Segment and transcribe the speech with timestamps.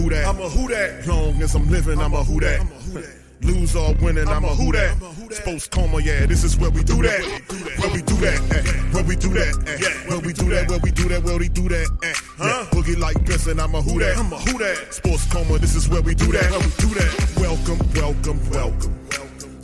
[0.00, 0.26] Who that.
[0.26, 1.06] I'm a who that.
[1.06, 2.66] Long as I'm living, I'm a who that.
[3.42, 4.96] Lose or winning, I'm a who that.
[5.30, 7.20] Sports coma, yeah, this is where we do that.
[7.78, 8.38] Where we do that,
[8.92, 11.68] where we do that, where we do that, where we do that, where we do
[11.68, 11.88] that.
[12.36, 12.66] Huh?
[12.70, 14.18] Boogie like Benson, I'm a who that.
[14.18, 14.92] I'm a who that.
[14.92, 16.50] Sports coma, this is where we do that.
[16.50, 17.36] Where we do that.
[17.40, 19.29] Welcome, welcome, welcome.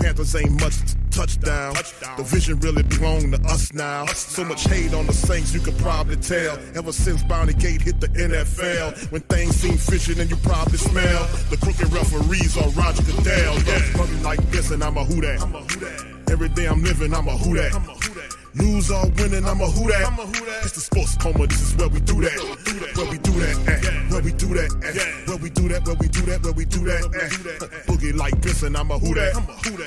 [0.00, 0.76] Panthers ain't much
[1.10, 1.74] touchdown.
[1.74, 2.16] touchdown.
[2.16, 4.06] The vision really belong to us now.
[4.06, 6.58] So much hate on the Saints, you could probably tell.
[6.74, 11.28] Ever since Bounty Gate hit the NFL, when things seem fishy, and you probably smell
[11.50, 13.58] the crooked referees are Roger Goodell.
[13.62, 15.40] Yeah, running like this, and I'm a who that.
[16.30, 18.09] Every day I'm living, I'm a who that.
[18.54, 20.60] Lose or winning, I'm a who that.
[20.64, 22.34] It's the sports coma, this is where we do that.
[22.96, 24.10] Where we do that, eh.
[24.10, 25.26] Where we do that, eh.
[25.30, 27.82] Where we do that, where we do that, where we do that, eh.
[27.86, 29.36] Boogie like this, and I'm a who that.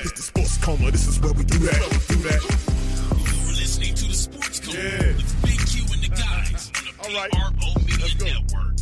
[0.04, 1.76] It's the sports coma, this is where we do that.
[2.08, 2.40] We do that.
[2.40, 5.12] You're listening to the Sports Code Yeah.
[5.16, 7.30] with Big Q and the guys on the All right.
[7.30, 8.73] PRO Media Network.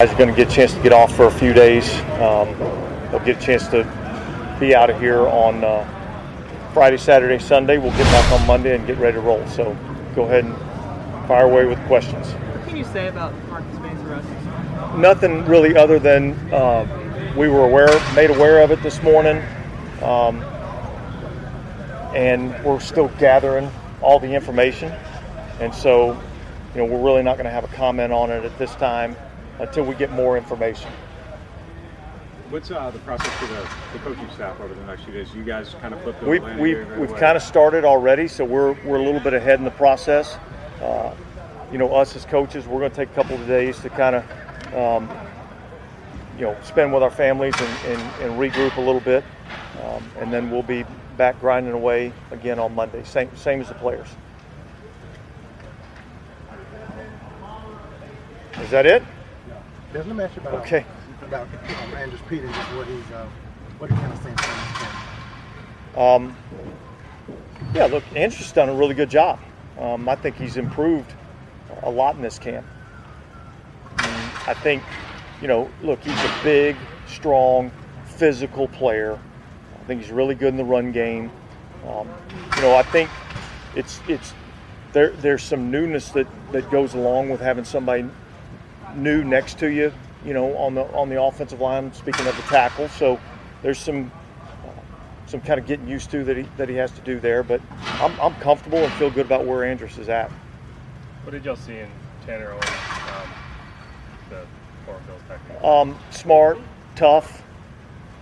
[0.00, 1.92] Guys are going to get a chance to get off for a few days.
[2.22, 2.56] Um,
[3.10, 3.84] they'll get a chance to
[4.58, 5.84] be out of here on uh,
[6.72, 7.76] Friday, Saturday, Sunday.
[7.76, 9.46] We'll get back on Monday and get ready to roll.
[9.48, 9.76] So
[10.14, 10.56] go ahead and
[11.28, 12.28] fire away with questions.
[12.28, 17.88] What can you say about Marcus Vance Nothing really other than uh, we were aware,
[18.14, 19.36] made aware of it this morning,
[20.00, 20.40] um,
[22.14, 24.92] and we're still gathering all the information.
[25.60, 26.18] And so,
[26.74, 29.14] you know, we're really not going to have a comment on it at this time
[29.60, 30.90] until we get more information.
[32.50, 35.32] What's uh, the process for the, the coaching staff over the next few days?
[35.34, 38.72] You guys kind of flip the We've, we've, we've kind of started already, so we're,
[38.84, 40.36] we're a little bit ahead in the process.
[40.82, 41.14] Uh,
[41.70, 44.16] you know, us as coaches, we're going to take a couple of days to kind
[44.16, 45.08] of, um,
[46.36, 49.22] you know, spend with our families and, and, and regroup a little bit.
[49.84, 50.84] Um, and then we'll be
[51.16, 54.08] back grinding away again on Monday, same, same as the players.
[58.60, 59.04] Is that it?
[59.92, 60.84] Me ask you about Okay.
[61.22, 63.26] about um, Andrus Peat and just what he's uh,
[63.78, 65.98] what he kind of this.
[65.98, 66.36] Um,
[67.74, 69.40] yeah, look, Andrew's done a really good job.
[69.80, 71.12] Um, I think he's improved
[71.82, 72.64] a lot in this camp.
[73.98, 74.84] And I think,
[75.42, 76.76] you know, look, he's a big,
[77.08, 77.72] strong,
[78.04, 79.18] physical player.
[79.80, 81.32] I think he's really good in the run game.
[81.88, 82.08] Um,
[82.54, 83.10] you know, I think
[83.74, 84.34] it's it's
[84.92, 85.10] there.
[85.10, 88.08] There's some newness that that goes along with having somebody
[88.96, 89.92] new next to you.
[90.24, 91.92] You know, on the on the offensive line.
[91.92, 93.18] Speaking of the tackle, so
[93.62, 94.12] there's some
[95.26, 97.42] some kind of getting used to that he that he has to do there.
[97.42, 97.60] But
[98.00, 100.30] I'm, I'm comfortable and feel good about where Andrus is at.
[101.24, 101.88] What did y'all see in
[102.26, 103.28] Tanner Owens, um,
[104.28, 104.46] the
[104.84, 106.58] Florida Bills back Um, smart,
[106.96, 107.42] tough,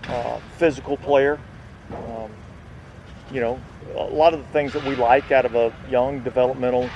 [0.09, 1.39] uh, physical player.
[1.93, 2.31] Um,
[3.33, 3.61] you know,
[3.95, 6.89] a lot of the things that we like out of a young developmental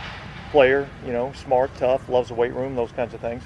[0.50, 0.88] player.
[1.06, 3.42] You know, smart, tough, loves the weight room, those kinds of things.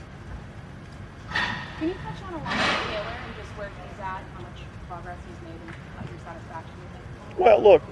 [1.31, 5.49] Can you touch on Alontae Taylor and just where he's at, how much progress he's
[5.49, 7.39] made, and uh, your satisfaction with him?
[7.39, 7.83] Well, look,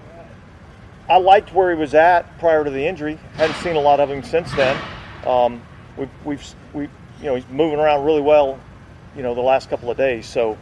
[1.08, 3.18] I liked where he was at prior to the injury.
[3.34, 4.80] Hadn't seen a lot of him since then.
[5.26, 5.62] Um,
[5.96, 6.82] we've, we've, we,
[7.20, 8.58] you know, he's moving around really well,
[9.14, 10.26] you know, the last couple of days.
[10.26, 10.56] So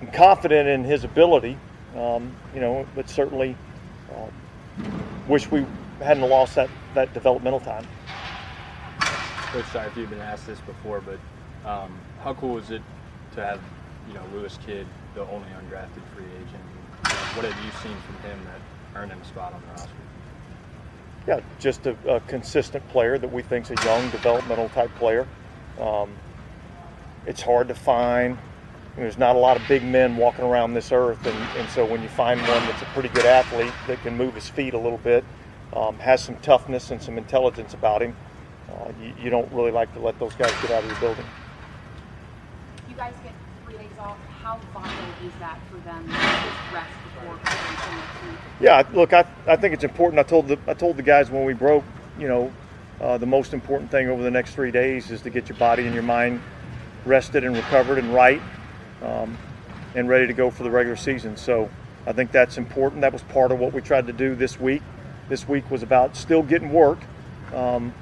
[0.00, 1.56] I'm confident in his ability,
[1.96, 3.56] um, you know, but certainly
[4.14, 4.28] uh,
[5.26, 5.64] wish we
[6.02, 7.86] hadn't lost that, that developmental time.
[9.00, 11.18] Coach, sorry if you've been asked this before, but
[11.66, 12.82] um, how cool is it
[13.34, 13.60] to have,
[14.08, 14.86] you know, Lewis Kidd
[15.16, 16.62] the only undrafted free agent.
[17.34, 19.90] What have you seen from him that earned him a spot on the roster?
[21.26, 25.26] Yeah, just a, a consistent player that we think is a young, developmental type player.
[25.80, 26.10] Um,
[27.26, 28.38] it's hard to find.
[28.94, 32.02] There's not a lot of big men walking around this earth, and, and so when
[32.02, 34.98] you find one that's a pretty good athlete that can move his feet a little
[34.98, 35.24] bit,
[35.74, 38.14] um, has some toughness and some intelligence about him,
[38.70, 41.24] uh, you, you don't really like to let those guys get out of your building.
[42.96, 44.16] You guys get three days off.
[44.42, 48.38] How vital is that for them just rest before preparation next week?
[48.58, 50.18] Yeah, look, I, I think it's important.
[50.18, 51.84] I told the I told the guys when we broke,
[52.18, 52.50] you know,
[53.02, 55.84] uh, the most important thing over the next three days is to get your body
[55.84, 56.40] and your mind
[57.04, 58.40] rested and recovered and right,
[59.02, 59.36] um,
[59.94, 61.36] and ready to go for the regular season.
[61.36, 61.68] So
[62.06, 63.02] I think that's important.
[63.02, 64.80] That was part of what we tried to do this week.
[65.28, 67.00] This week was about still getting work,
[67.52, 67.92] um,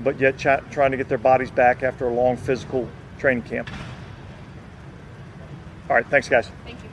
[0.00, 2.86] but yet ch- trying to get their bodies back after a long physical
[3.18, 3.70] training camp.
[5.92, 6.50] All right, thanks, guys.
[6.64, 6.88] Thank you.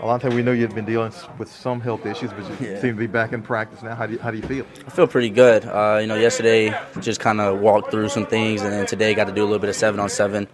[0.00, 2.80] Alontae, we know you've been dealing with some health issues, but you Yeah.
[2.80, 3.94] seem to be back in practice now.
[3.94, 4.66] How do you, how do you feel?
[4.84, 5.64] I feel pretty good.
[5.64, 9.28] Uh, you know, yesterday just kind of walked through some things, and then today got
[9.28, 10.48] to do a little bit of seven on seven.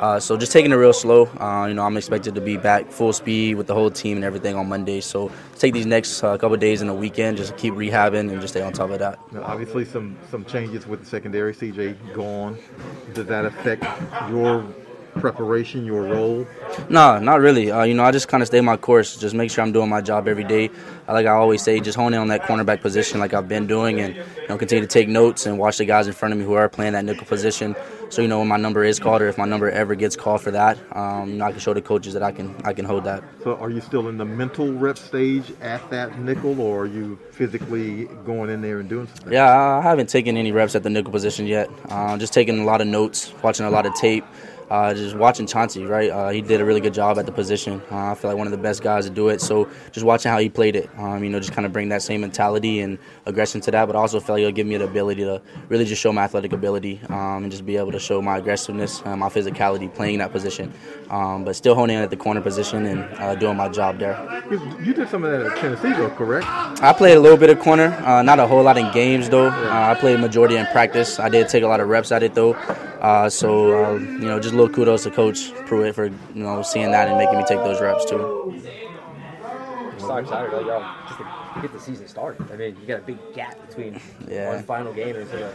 [0.00, 1.26] Uh, so just taking it real slow.
[1.38, 4.24] Uh, you know, I'm expected to be back full speed with the whole team and
[4.24, 5.02] everything on Monday.
[5.02, 8.54] So take these next uh, couple days in the weekend, just keep rehabbing and just
[8.54, 9.18] stay on top of that.
[9.30, 11.52] Now, obviously, some some changes with the secondary.
[11.52, 12.56] CJ gone.
[13.12, 13.84] Does that affect
[14.30, 14.66] your
[15.16, 16.46] preparation, your role?
[16.88, 17.70] No, not really.
[17.70, 19.16] Uh, you know, I just kind of stay my course.
[19.16, 20.70] Just make sure I'm doing my job every day.
[21.08, 23.66] Uh, Like I always say, just hone in on that cornerback position, like I've been
[23.66, 26.38] doing, and you know, continue to take notes and watch the guys in front of
[26.38, 27.76] me who are playing that nickel position.
[28.10, 30.40] So you know, when my number is called, or if my number ever gets called
[30.40, 32.84] for that, um, you know, I can show the coaches that I can I can
[32.84, 33.22] hold that.
[33.44, 37.20] So, are you still in the mental rep stage at that nickel, or are you
[37.30, 39.32] physically going in there and doing something?
[39.32, 41.70] Yeah, I haven't taken any reps at the nickel position yet.
[41.88, 44.24] Uh, just taking a lot of notes, watching a lot of tape.
[44.70, 46.10] Uh, just watching Chauncey, right?
[46.10, 47.82] Uh, he did a really good job at the position.
[47.90, 49.40] Uh, I feel like one of the best guys to do it.
[49.40, 52.02] So just watching how he played it, um, you know, just kind of bring that
[52.02, 52.96] same mentality and
[53.26, 53.86] aggression to that.
[53.86, 56.52] But also feel like it'll give me the ability to really just show my athletic
[56.52, 60.30] ability um, and just be able to show my aggressiveness, uh, my physicality playing that
[60.30, 60.72] position.
[61.10, 64.44] Um, but still honing in at the corner position and uh, doing my job there.
[64.50, 66.46] You, you did some of that at Tennessee, though, correct?
[66.46, 69.48] I played a little bit of corner, uh, not a whole lot in games though.
[69.48, 71.18] Uh, I played majority in practice.
[71.18, 72.56] I did take a lot of reps at it though.
[73.00, 76.62] Uh, so uh, you know, just a little kudos to Coach Pruitt for you know
[76.62, 78.32] seeing that and making me take those reps too.
[79.96, 80.52] so excited,
[81.60, 82.50] get the season started.
[82.52, 84.54] I mean, you got a big gap between Yeah.
[84.54, 85.50] one final game and the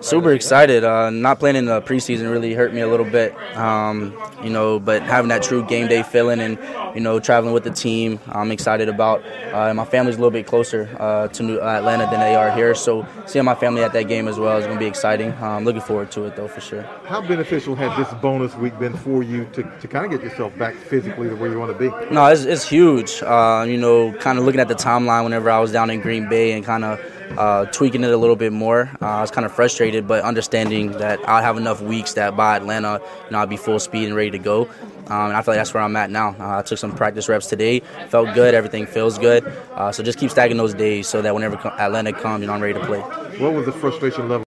[0.00, 0.82] Super excited.
[0.84, 4.78] Uh, not playing in the preseason really hurt me a little bit, um, you know.
[4.80, 6.58] But having that true game day feeling and
[6.94, 9.22] you know traveling with the team, I'm excited about.
[9.52, 12.50] Uh, and my family's a little bit closer uh, to New Atlanta than they are
[12.50, 15.32] here, so seeing my family at that game as well is going to be exciting.
[15.40, 16.82] I'm looking forward to it though for sure.
[17.04, 20.56] How beneficial has this bonus week been for you to, to kind of get yourself
[20.58, 21.88] back physically to where you want to be?
[22.12, 23.22] No, it's, it's huge.
[23.22, 26.28] Uh, you know, kind of looking at the timeline whenever I was down in Green
[26.28, 27.00] Bay and kind of
[27.38, 28.90] uh, tweaking it a little bit more.
[29.00, 32.56] Uh, I was kind of frustrated, but understanding that I'll have enough weeks that by
[32.56, 34.62] Atlanta, you know, I'll be full speed and ready to go.
[35.06, 36.34] Um, and I feel like that's where I'm at now.
[36.38, 39.46] Uh, I took some practice reps today, felt good, everything feels good.
[39.74, 42.60] Uh, so just keep stacking those days so that whenever Atlanta comes, you know, I'm
[42.60, 43.00] ready to play.
[43.38, 44.49] What was the frustration level?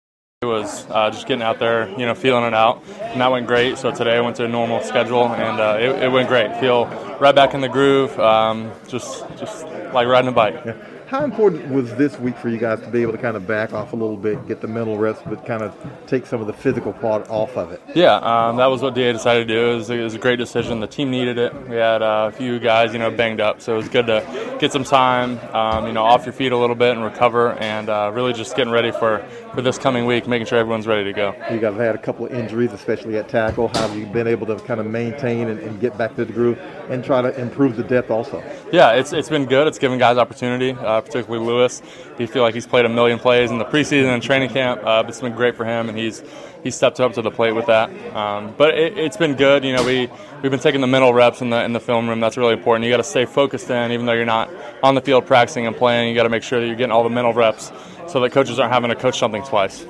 [0.45, 3.47] It was uh, just getting out there, you know, feeling it out, and that went
[3.47, 3.79] great.
[3.79, 6.55] So today I went to a normal schedule, and uh, it, it went great.
[6.61, 6.85] Feel
[7.19, 10.61] right back in the groove, um, just just like riding a bike.
[10.67, 10.75] Yeah.
[11.07, 13.73] How important was this week for you guys to be able to kind of back
[13.73, 15.73] off a little bit, get the mental rest, but kind of
[16.07, 17.81] take some of the physical part off of it?
[17.95, 19.71] Yeah, um, that was what DA decided to do.
[19.71, 20.81] It was, it was a great decision.
[20.81, 21.55] The team needed it.
[21.69, 24.57] We had uh, a few guys, you know, banged up, so it was good to
[24.59, 27.91] get some time, um, you know, off your feet a little bit and recover, and
[27.91, 29.25] uh, really just getting ready for,
[29.55, 31.35] for this coming week, making sure everyone's ready to go.
[31.51, 33.69] You guys had a couple of injuries, especially at tackle.
[33.69, 36.33] How have you been able to kind of maintain and, and get back to the
[36.33, 36.59] groove
[36.91, 38.43] and try to improve the depth also?
[38.73, 39.67] Yeah, it's it's been good.
[39.69, 41.83] It's given guys opportunity, uh, particularly Lewis.
[42.19, 44.81] He feel like he's played a million plays in the preseason and training camp.
[44.83, 46.23] Uh, but it's been great for him, and he's
[46.65, 47.91] he's stepped up to the plate with that.
[48.17, 49.65] Um, but it, it's been good.
[49.65, 50.09] You know, we
[50.43, 52.19] we've been taking the mental reps in the in the film room.
[52.19, 52.85] That's really important.
[52.85, 54.51] You got to stay focused in, even though you're not
[54.83, 56.09] on the field practicing and playing.
[56.09, 57.71] You got to make sure that you're getting all the mental reps,
[58.07, 59.87] so that coaches aren't having to coach something twice.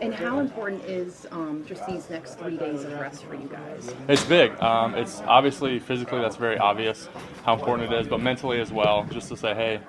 [0.00, 3.94] And how important is um, just these next three days of rest for you guys?
[4.08, 4.58] It's big.
[4.62, 7.08] Um, it's obviously physically that's very obvious
[7.44, 9.06] how important it is, but mentally as well.
[9.10, 9.80] Just to say, hey,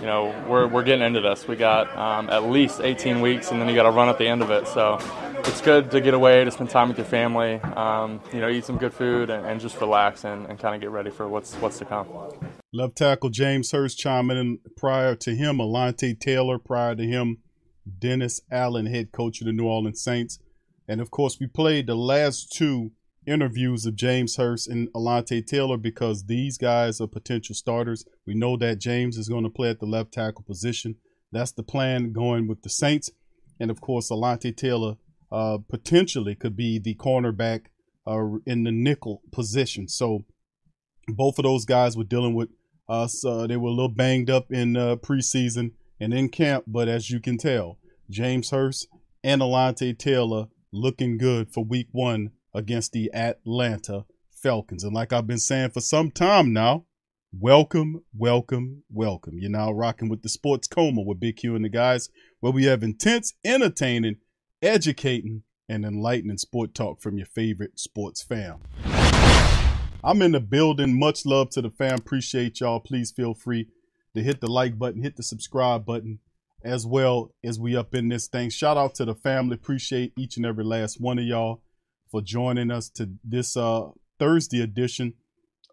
[0.00, 1.46] you know, we're, we're getting into this.
[1.46, 4.26] We got um, at least 18 weeks, and then you got to run at the
[4.26, 4.66] end of it.
[4.68, 4.98] So
[5.38, 7.60] it's good to get away, to spend time with your family.
[7.60, 10.80] Um, you know, eat some good food, and, and just relax and, and kind of
[10.80, 12.08] get ready for what's what's to come.
[12.72, 17.38] Left tackle James Hurst chiming in prior to him, Alontae Taylor prior to him,
[17.98, 20.38] Dennis Allen, head coach of the New Orleans Saints.
[20.88, 22.92] And of course, we played the last two
[23.26, 28.04] interviews of James Hurst and Alontae Taylor because these guys are potential starters.
[28.26, 30.96] We know that James is going to play at the left tackle position.
[31.32, 33.10] That's the plan going with the Saints.
[33.58, 34.96] And of course, Alontae Taylor
[35.32, 37.66] uh, potentially could be the cornerback
[38.06, 39.88] uh, in the nickel position.
[39.88, 40.24] So
[41.08, 42.50] both of those guys were dealing with
[42.88, 43.24] us.
[43.24, 47.10] Uh, they were a little banged up in uh, preseason and in camp, but as
[47.10, 47.78] you can tell,
[48.10, 48.88] James Hurst
[49.22, 54.84] and Alante Taylor looking good for week one against the Atlanta Falcons.
[54.84, 56.84] And like I've been saying for some time now,
[57.32, 59.38] welcome, welcome, welcome.
[59.38, 62.08] You're now rocking with the Sports Coma with Big Q and the guys,
[62.40, 64.16] where we have intense, entertaining,
[64.62, 68.60] educating, and enlightening sport talk from your favorite sports fam.
[70.04, 70.98] I'm in the building.
[70.98, 71.94] Much love to the fam.
[71.94, 72.80] Appreciate y'all.
[72.80, 73.68] Please feel free
[74.14, 76.18] to hit the like button, hit the subscribe button,
[76.62, 78.50] as well as we up in this thing.
[78.50, 79.54] Shout out to the family.
[79.54, 81.62] Appreciate each and every last one of y'all
[82.14, 83.88] for joining us to this uh,
[84.20, 85.14] Thursday edition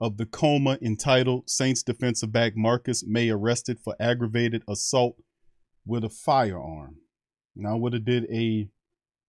[0.01, 5.17] of the coma entitled Saints defensive back Marcus Maye arrested for aggravated assault
[5.85, 6.95] with a firearm.
[7.55, 8.67] Now I would have did a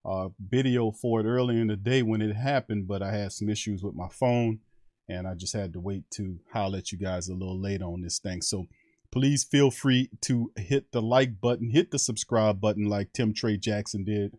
[0.06, 3.50] uh, video for it earlier in the day when it happened, but I had some
[3.50, 4.60] issues with my phone
[5.06, 8.00] and I just had to wait to holler at you guys a little later on
[8.00, 8.40] this thing.
[8.40, 8.68] So
[9.10, 13.58] please feel free to hit the like button, hit the subscribe button like Tim Trey
[13.58, 14.38] Jackson did,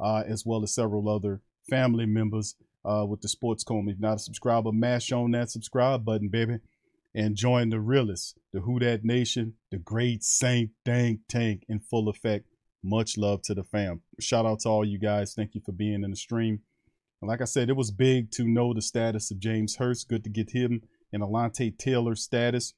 [0.00, 3.90] uh, as well as several other family members uh, with the Sports Coma.
[3.90, 6.58] If not a subscriber, mash on that subscribe button, baby,
[7.14, 12.08] and join the realists, the Who That Nation, the great Saint Dang Tank in full
[12.08, 12.46] effect.
[12.82, 14.02] Much love to the fam.
[14.20, 15.32] Shout out to all you guys.
[15.34, 16.60] Thank you for being in the stream.
[17.22, 20.08] And like I said, it was big to know the status of James Hurst.
[20.08, 22.74] Good to get him and Alontae Taylor status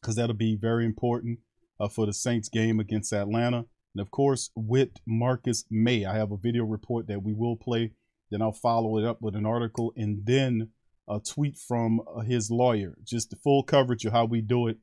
[0.00, 1.38] because that'll be very important
[1.80, 3.64] uh, for the Saints game against Atlanta.
[3.94, 7.92] And of course, with Marcus Maye, I have a video report that we will play.
[8.32, 10.70] Then I'll follow it up with an article and then
[11.06, 14.78] a tweet from uh, his lawyer, just the full coverage of how we do it.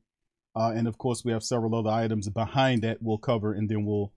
[0.54, 3.84] Uh, and of course, we have several other items behind that we'll cover, and then
[3.84, 4.12] we'll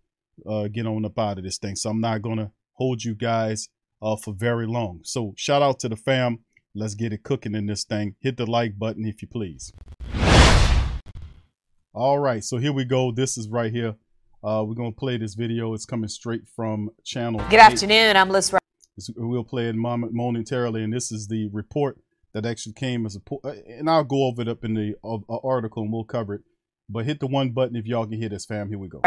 [0.48, 1.76] uh, get on up out of this thing.
[1.76, 3.70] So I'm not going to hold you guys
[4.04, 5.02] uh, for very long.
[5.04, 6.40] So shout out to the fam.
[6.76, 8.16] Let's get it cooking in this thing.
[8.20, 9.74] Hit the like button if you please.
[11.96, 13.12] All right, so here we go.
[13.12, 13.96] This is right here.
[14.44, 15.74] Uh, we're gonna play this video.
[15.74, 17.42] It's coming straight from channel.
[17.50, 18.18] Good afternoon.
[18.18, 18.54] I'm Liz.
[19.16, 21.98] We'll play it momentarily, and this is the report
[22.34, 23.48] that actually came as a.
[23.68, 26.42] And I'll go over it up in the uh, article, and we'll cover it.
[26.90, 28.70] But hit the one button if y'all can hear this, fam.
[28.70, 29.00] Here we go.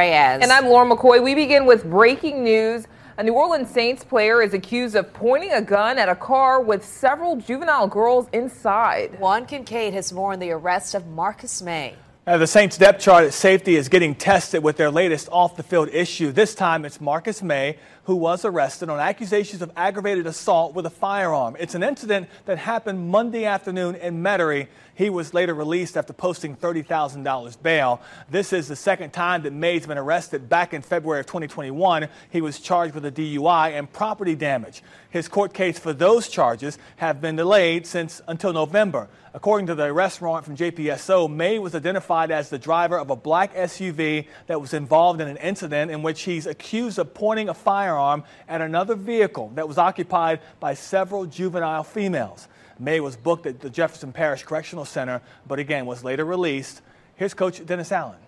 [0.43, 1.23] And I'm Laura McCoy.
[1.23, 2.87] We begin with breaking news.
[3.19, 6.85] A New Orleans Saints player is accused of pointing a gun at a car with
[6.85, 9.19] several juvenile girls inside.
[9.21, 11.95] Juan Kincaid has more on the arrest of Marcus Maye.
[12.27, 15.63] Uh, the Saints depth chart at safety is getting tested with their latest off the
[15.63, 16.33] field issue.
[16.33, 20.91] This time it's Marcus Maye, who was arrested on accusations of aggravated assault with a
[20.91, 21.57] firearm.
[21.59, 24.69] It's an incident that happened Monday afternoon in Metairie.
[24.95, 28.01] He was later released after posting $30,000 bail.
[28.31, 30.49] This is the second time that Maye's been arrested.
[30.49, 34.85] Back in February of 2021, he was charged with a DUI and property damage.
[35.11, 39.09] His court case for those charges have been delayed since until November.
[39.35, 43.17] According to the arrest warrant from JPSO, Maye was identified as the driver of a
[43.17, 47.55] black SUV that was involved in an incident in which he's accused of pointing a
[47.55, 52.49] firearm at another vehicle that was occupied by several juvenile females.
[52.79, 56.83] Maye was booked at the Jefferson Parish Correctional Center, but again was later released.
[57.17, 58.19] Here's Coach Dennis Allen.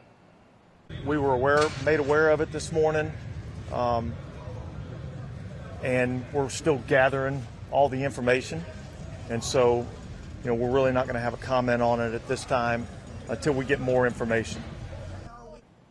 [1.05, 3.13] We were aware, made aware of it this morning,
[3.73, 4.15] um,
[5.83, 8.65] and we're still gathering all the information.
[9.29, 9.87] And so,
[10.43, 12.87] you know, we're really not going to have a comment on it at this time
[13.29, 14.63] until we get more information.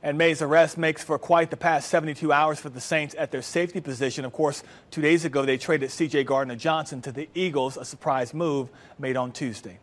[0.08, 3.42] And Maye's arrest makes for quite the past 72 hours for the Saints at their
[3.42, 4.24] safety position.
[4.24, 6.24] Of course, two days ago, they traded C.J.
[6.24, 9.80] Gardner Johnson to the Eagles, a surprise move made on Tuesday.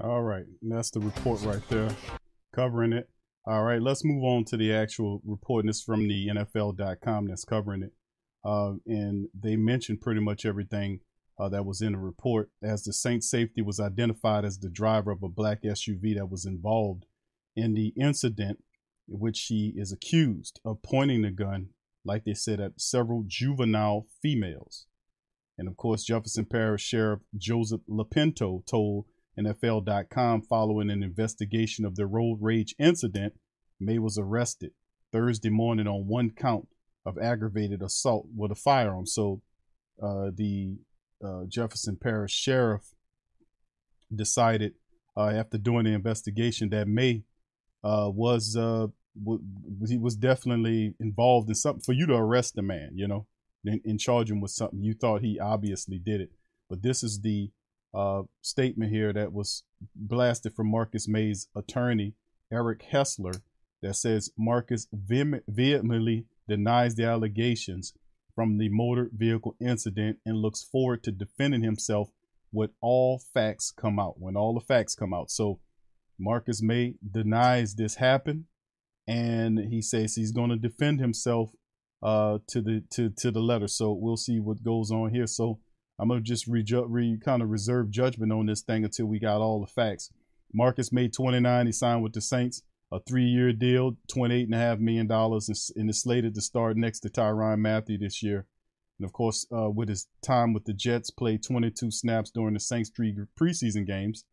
[0.00, 0.44] All right.
[0.62, 1.88] That's the report right there,
[2.54, 3.10] covering it.
[3.48, 3.82] All right.
[3.82, 5.64] Let's move on to the actual report.
[5.64, 7.92] And this from the NFL.com that's covering it.
[8.44, 11.00] Uh, and they mentioned pretty much everything
[11.36, 15.10] uh, that was in the report as the Saints safety was identified as the driver
[15.10, 17.06] of a black SUV that was involved
[17.56, 18.60] in the incident
[19.10, 21.70] in which she is accused of pointing the gun,
[22.04, 24.86] like they said, at several juvenile females.
[25.58, 29.06] And of course, Jefferson Parish Sheriff Joseph Lopinto told
[29.38, 33.34] NFL.com following an investigation of the road rage incident,
[33.78, 34.72] Maye was arrested
[35.12, 36.68] Thursday morning on one count
[37.04, 39.06] of aggravated assault with a firearm.
[39.06, 39.42] So
[40.02, 40.78] uh, the
[41.24, 42.94] uh, Jefferson Parish Sheriff
[44.14, 44.74] decided
[45.16, 47.24] uh, after doing the investigation that Maye
[47.82, 48.88] uh, was uh,
[49.22, 49.42] w-
[49.86, 53.26] he was definitely involved in something for you to arrest the man, you know,
[53.64, 54.82] and, and charge him with something.
[54.82, 56.30] You thought he obviously did it.
[56.68, 57.50] But this is the
[57.92, 62.14] uh, statement here that was blasted from Marcus Maye's attorney,
[62.52, 63.40] Eric Hessler,
[63.82, 67.94] that says Marcus vehem- vehemently denies the allegations
[68.34, 72.10] from the motor vehicle incident and looks forward to defending himself
[72.52, 74.20] when all facts come out.
[74.20, 75.30] When all the facts come out.
[75.30, 75.60] So
[76.18, 78.44] Marcus Maye denies this happened,
[79.10, 81.50] and he says he's going to defend himself
[82.02, 83.68] uh, to the to to the letter.
[83.68, 85.26] So we'll see what goes on here.
[85.26, 85.58] So
[85.98, 89.40] I'm gonna just re, re kind of reserve judgment on this thing until we got
[89.40, 90.10] all the facts.
[90.52, 91.66] Marcus made 29.
[91.66, 92.62] He signed with the Saints
[92.92, 97.00] a three-year deal, twenty-eight and a half million dollars, and is slated to start next
[97.00, 98.46] to Tyrann Mathieu this year.
[98.98, 102.60] And of course, uh, with his time with the Jets, played 22 snaps during the
[102.60, 104.24] Saints three preseason games.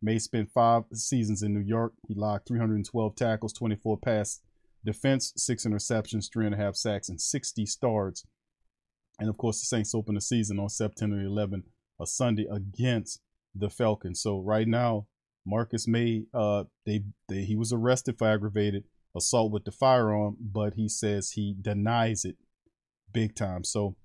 [0.00, 1.94] Maye spent five seasons in New York.
[2.06, 4.40] He logged 312 tackles, 24 pass
[4.84, 8.24] defense, six interceptions, three and a half sacks, and 60 starts.
[9.18, 11.64] And of course, the Saints open the season on September 11,
[12.00, 13.20] a Sunday against
[13.54, 14.20] the Falcons.
[14.20, 15.06] So right now,
[15.44, 18.84] Marcus Maye, uh, they, they he was arrested for aggravated
[19.16, 22.36] assault with the firearm, but he says he denies it
[23.12, 23.64] big time.
[23.64, 23.96] So,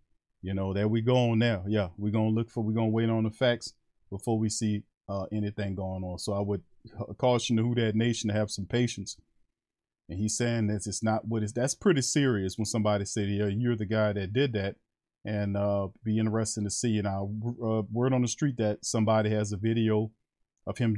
[0.42, 1.66] you know, there we go on now.
[1.68, 3.74] Yeah, we're gonna look for we're gonna wait on the facts
[4.10, 6.18] before we see uh, anything going on.
[6.20, 6.62] So I would
[7.18, 9.18] caution the Who That Nation to have some patience.
[10.10, 13.48] And he's saying that it's not what is that's pretty serious when somebody said, "Yeah,
[13.48, 14.76] you're the guy that did that,"
[15.24, 16.98] and uh, be interesting to see.
[16.98, 20.12] And I uh, word on the street that somebody has a video
[20.68, 20.98] of him.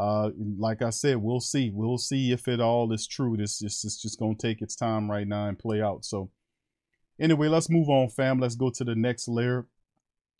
[0.00, 1.70] uh, like I said, we'll see.
[1.70, 3.36] We'll see if it all is true.
[3.36, 6.06] This just is just gonna take its time right now and play out.
[6.06, 6.30] So
[7.20, 8.40] anyway, let's move on, fam.
[8.40, 9.66] Let's go to the next layer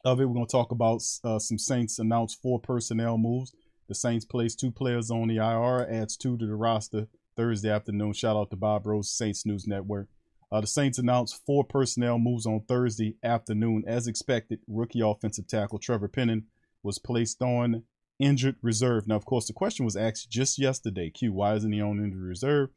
[0.03, 0.25] of it.
[0.25, 3.55] We're gonna talk about uh, some Saints announced four personnel moves.
[3.87, 8.15] The Saints placed two players on the IR, adds two to the roster Thursday afternoon.
[8.15, 10.09] Shout out to Bob Rose, Saints News Network.
[10.51, 13.85] Uh, the Saints announced four personnel moves on Thursday afternoon.
[13.87, 16.45] As expected, rookie offensive tackle Trevor Penning
[16.83, 17.83] was placed on
[18.21, 19.09] injured reserve.
[19.09, 21.11] Now, of course, the question was asked just yesterday.
[21.11, 22.71] Q, why isn't he on injured reserve?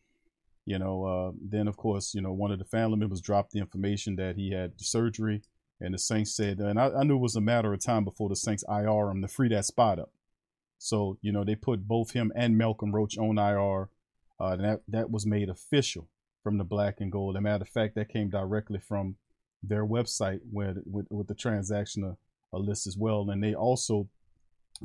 [0.65, 3.60] You know, uh, then of course, you know, one of the family members dropped the
[3.60, 5.41] information that he had surgery,
[5.82, 8.29] and the Saints said, and I, I knew it was a matter of time before
[8.29, 10.12] the Saints IR him to free that spot up.
[10.77, 13.89] So, you know, they put both him and Malcolm Roach on IR.
[14.39, 16.10] Uh, and that that was made official
[16.43, 17.36] from the Black and Gold.
[17.36, 19.15] As a matter of fact, that came directly from
[19.62, 22.17] their website where with, with the transaction a,
[22.56, 24.10] a list as well, and they also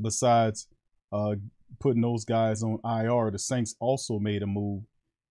[0.01, 0.68] besides
[1.12, 1.37] uh,
[1.81, 4.83] putting those guys on IR, the Saints also made a move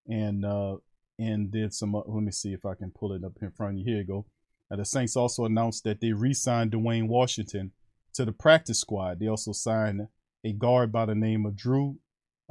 [0.08, 0.76] and uh,
[1.18, 1.94] and did some.
[1.94, 3.84] Uh, let me see if I can pull it up in front of you.
[3.84, 4.26] Here you go.
[4.70, 7.72] Now, the Saints also announced that they re-signed Dwayne Washington
[8.14, 9.18] to the practice squad.
[9.18, 10.08] They also signed
[10.44, 11.98] a guard by the name of Drew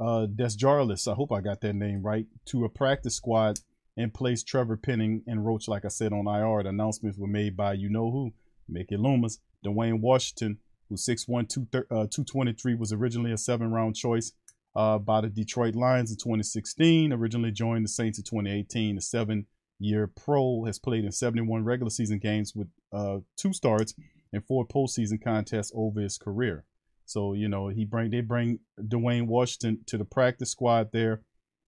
[0.00, 1.10] uh, Desjarlais.
[1.10, 3.60] I hope I got that name right to a practice squad
[3.96, 6.62] and placed Trevor Penning and Roach, like I said, on IR.
[6.62, 8.32] The announcements were made by you know who,
[8.68, 10.58] Mickey Loomis, Dwayne Washington
[10.88, 14.32] who's 6'1", 223, was originally a seven-round choice
[14.76, 17.12] uh, by the Detroit Lions in 2016.
[17.12, 18.96] Originally joined the Saints in 2018.
[18.96, 23.94] The seven-year pro has played in 71 regular season games with uh, two starts
[24.32, 26.64] and four postseason contests over his career.
[27.08, 31.22] So you know he bring they bring Dwayne Washington to the practice squad there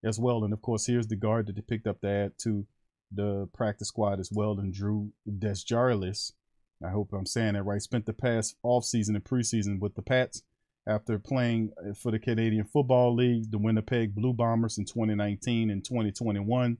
[0.05, 2.67] as well, and of course here's the guard that they picked up to add to
[3.11, 6.33] the practice squad as well, and Drew Desjarlais.
[6.85, 7.83] I hope I'm saying that right.
[7.83, 10.43] Spent the past offseason and preseason with the Pats
[10.87, 15.85] after playing uh, for the Canadian Football League, the Winnipeg Blue Bombers in 2019 and
[15.85, 16.79] 2021.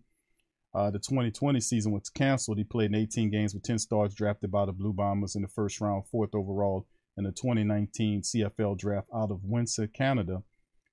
[0.73, 2.59] Uh, the 2020 season was canceled.
[2.59, 5.49] He played in 18 games with 10 starts, drafted by the Blue Bombers in the
[5.49, 6.87] first round, fourth overall
[7.17, 10.43] in the 2019 CFL draft out of Windsor, Canada.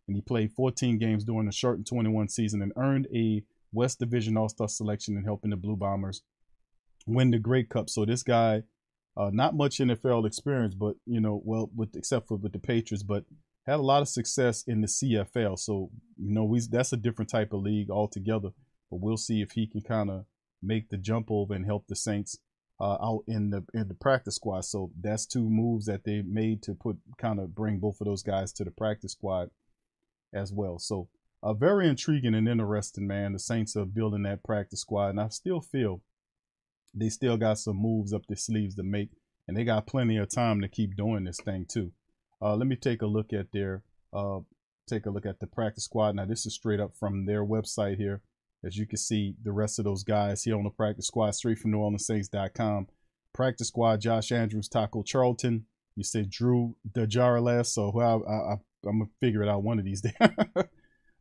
[0.08, 4.36] And he played 14 games during the shortened 21 season and earned a West Division
[4.36, 6.24] All Star selection in helping the Blue Bombers
[7.06, 7.90] win the Grey Cup.
[7.90, 8.64] So this guy,
[9.18, 13.04] uh, not much NFL experience, but you know, well, with except for with the Patriots,
[13.04, 13.24] but
[13.66, 15.58] had a lot of success in the CFL.
[15.58, 18.50] So you know, we that's a different type of league altogether.
[18.90, 20.26] But we'll see if he can kind of
[20.62, 22.38] make the jump over and help the Saints
[22.80, 24.66] uh, out in the in the practice squad.
[24.66, 28.24] So that's two moves that they made to put kind of bring both of those
[28.24, 29.50] guys to the practice squad
[30.32, 30.78] as well.
[30.78, 31.10] So
[31.42, 33.34] uh, very intriguing and interesting, man.
[33.34, 36.02] The Saints are building that practice squad, and I still feel
[36.94, 39.10] they still got some moves up their sleeves to make,
[39.48, 41.92] and they got plenty of time to keep doing this thing too.
[42.42, 44.40] Uh, let me take a look at their uh,
[44.88, 46.16] take a look at the practice squad.
[46.16, 48.22] Now this is straight up from their website here.
[48.64, 51.60] As you can see, the rest of those guys here on the practice squad, straight
[51.60, 52.88] from NewOrleansSaints.com.
[53.34, 55.66] Practice squad: Josh Andrews, Taco Charlton.
[55.96, 58.56] You said Drew Dejarillas, so well, I, I,
[58.88, 60.14] I'm gonna figure it out one of these days.
[60.20, 60.64] uh,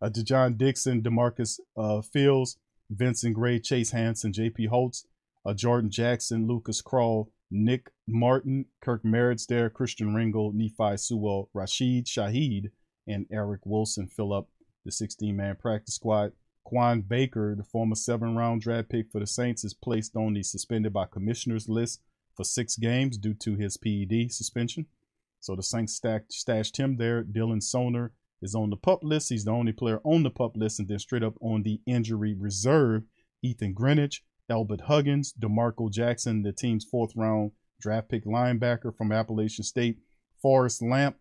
[0.02, 2.59] Dai'Jean Dixon, Demarcus uh, Fields,
[2.90, 4.66] Vincent Gray, Chase Hansen, J.P.
[4.66, 5.07] Holtz,
[5.46, 12.06] uh, Jordan Jackson, Lucas Krull, Nick Martin, Kirk Merritt's there, Christian Ringo, Nephi Sewell, Rashid
[12.06, 12.70] Shaheed,
[13.06, 14.48] and Eric Wilson fill up
[14.85, 16.32] the 16 man practice squad.
[16.66, 20.42] Kawaan Baker, the former seven round draft pick for the Saints, is placed on the
[20.42, 22.00] suspended by commissioners list
[22.35, 24.87] for six games due to his PED suspension.
[25.38, 27.22] So the Saints stacked, stashed him there.
[27.22, 28.11] Dylan Soehner
[28.42, 29.28] is on the pup list.
[29.28, 32.35] He's the only player on the pup list, and then straight up on the injury
[32.35, 33.04] reserve,
[33.42, 39.64] Ethan Greenidge, Albert Huggins, D'Marco Jackson, the team's fourth round draft pick linebacker from Appalachian
[39.64, 39.98] State,
[40.40, 41.16] Forrest Lamp.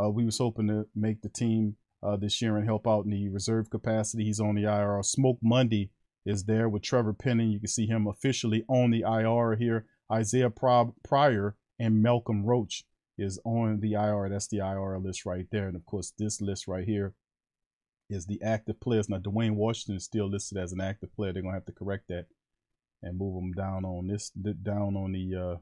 [0.00, 3.10] Uh, we was hoping to make the team uh, this year and help out in
[3.10, 4.24] the reserve capacity.
[4.24, 5.02] He's on the IR.
[5.02, 5.90] Smoke Monday
[6.24, 7.50] is there with Trevor Penning.
[7.50, 9.86] You can see him officially on the IR here.
[10.10, 12.84] Isaiah Pryor and Malcolm Roach
[13.18, 14.28] is on the IR.
[14.28, 15.66] That's the IR list right there.
[15.66, 17.14] And of course, this list right here
[18.08, 19.08] is the active players.
[19.08, 21.32] Now, Dwayne Washington is still listed as an active player.
[21.32, 22.26] They're gonna have to correct that
[23.02, 25.56] and move them down on this down on the uh,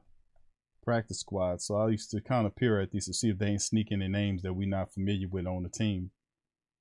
[0.83, 1.61] practice squad.
[1.61, 4.01] So I used to kind of peer at these to see if they ain't sneaking
[4.01, 6.11] in names that we're not familiar with on the team.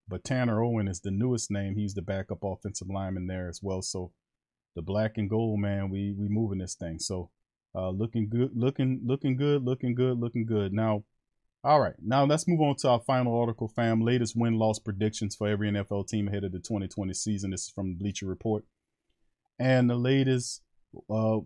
[0.09, 1.75] But Tanner Owen is the newest name.
[1.75, 3.83] He's the backup offensive lineman there as well.
[3.83, 4.13] So
[4.77, 6.99] the black and gold man, we we moving this thing.
[7.01, 7.31] So
[7.75, 10.73] uh, looking good, looking looking good, looking good, looking good.
[10.73, 11.05] Now,
[11.65, 14.01] all right, now let's move on to our final article, fam.
[14.01, 17.51] Latest win loss predictions for every NFL team ahead of the 2020 season.
[17.51, 18.65] This is from Bleacher Report,
[19.59, 20.63] and the latest
[21.11, 21.39] uh,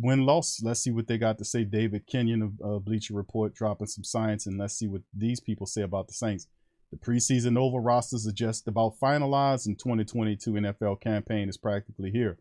[0.00, 0.60] win loss.
[0.62, 1.64] Let's see what they got to say.
[1.64, 5.66] David Kenyon of uh, Bleacher Report dropping some science, and let's see what these people
[5.66, 6.48] say about the Saints.
[6.90, 12.38] The preseason over rosters are just about finalized, and 2022 NFL campaign is practically here.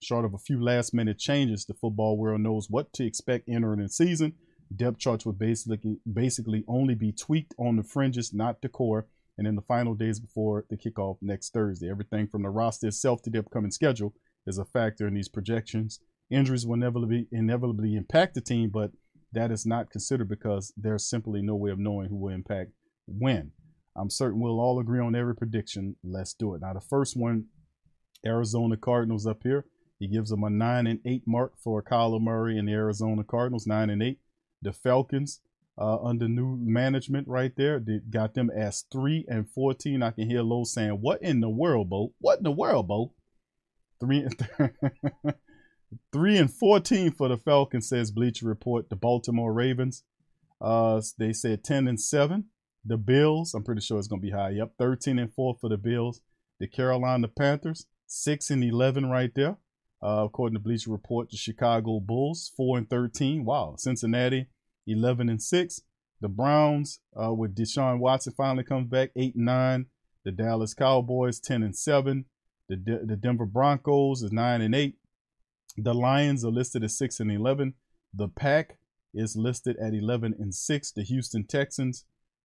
[0.00, 3.80] Short of a few last minute changes, the football world knows what to expect entering
[3.80, 4.34] the season.
[4.74, 9.06] Depth charts will basically basically only be tweaked on the fringes, not the core,
[9.38, 11.88] and in the final days before the kickoff next Thursday.
[11.88, 14.12] Everything from the roster itself to the upcoming schedule
[14.46, 16.00] is a factor in these projections.
[16.30, 18.92] Injuries will inevitably inevitably impact the team, but
[19.32, 22.70] that is not considered because there's simply no way of knowing who will impact
[23.06, 23.52] when.
[23.96, 25.96] I'm certain we'll all agree on every prediction.
[26.04, 26.60] Let's do it.
[26.60, 27.46] Now, the first one,
[28.24, 29.66] Arizona Cardinals up here.
[29.98, 33.66] He gives them a nine and eight mark for Kyler Murray and the Arizona Cardinals,
[33.66, 34.18] nine and eight.
[34.60, 35.40] The Falcons,
[35.78, 40.02] uh, under new management right there, they got them as three and fourteen.
[40.02, 42.12] I can hear Lowe saying, "What in the world, Bo?
[42.18, 43.12] What in the world, Bo?"
[44.00, 44.26] Three,
[46.12, 48.90] three and fourteen for the Falcons, says Bleacher Report.
[48.90, 50.04] The Baltimore Ravens,
[50.60, 52.46] uh, they said ten and seven.
[52.88, 54.50] The Bills, I'm pretty sure it's going to be high.
[54.50, 56.20] Yep, 13 and 4 for the Bills.
[56.60, 59.56] The Carolina Panthers, 6 and 11 right there.
[60.00, 63.44] Uh, according to Bleacher Report, the Chicago Bulls, 4 and 13.
[63.44, 63.74] Wow.
[63.76, 64.46] Cincinnati,
[64.86, 65.80] 11 and 6.
[66.20, 69.86] The Browns, uh, with Deshaun Watson finally comes back, 8 and 9.
[70.24, 72.26] The Dallas Cowboys, 10 and 7.
[72.68, 74.96] The, De- the Denver Broncos is 9 and 8.
[75.76, 77.74] The Lions are listed at 6 and 11.
[78.14, 78.78] The Pack
[79.14, 80.92] is listed at 11 and 6.
[80.92, 82.04] The Houston Texans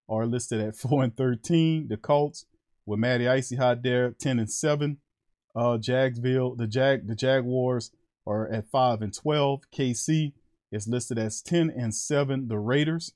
[0.10, 1.88] are listed at 4 and 13.
[1.88, 2.46] The Colts
[2.86, 4.98] with Matty Icy Hot there, 10 and 7.
[5.56, 7.92] Uh, Jagsville, the Jag, the Jaguars
[8.26, 9.62] are at 5 and 12.
[9.76, 10.34] KC
[10.72, 12.48] is listed as 10 and 7.
[12.48, 13.14] The Raiders,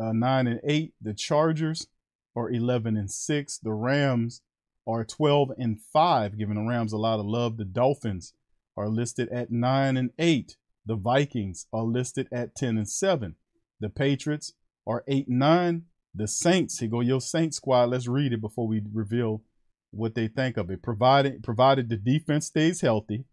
[0.00, 0.94] uh, 9 and 8.
[1.00, 1.88] The Chargers
[2.36, 3.58] are 11 and 6.
[3.58, 4.42] The Rams
[4.86, 7.56] are 12 and 5, giving the Rams a lot of love.
[7.56, 8.34] The Dolphins
[8.76, 10.56] are listed at 9 and 8.
[10.86, 13.36] The Vikings are listed at 10 and 7.
[13.80, 14.52] The Patriots
[14.86, 15.82] are 8 and 9.
[16.14, 17.90] The Saints, here go your Saints squad.
[17.90, 19.42] Let's read it before we reveal
[19.90, 20.82] what they think of it.
[20.82, 23.24] Provided provided the defense stays healthy,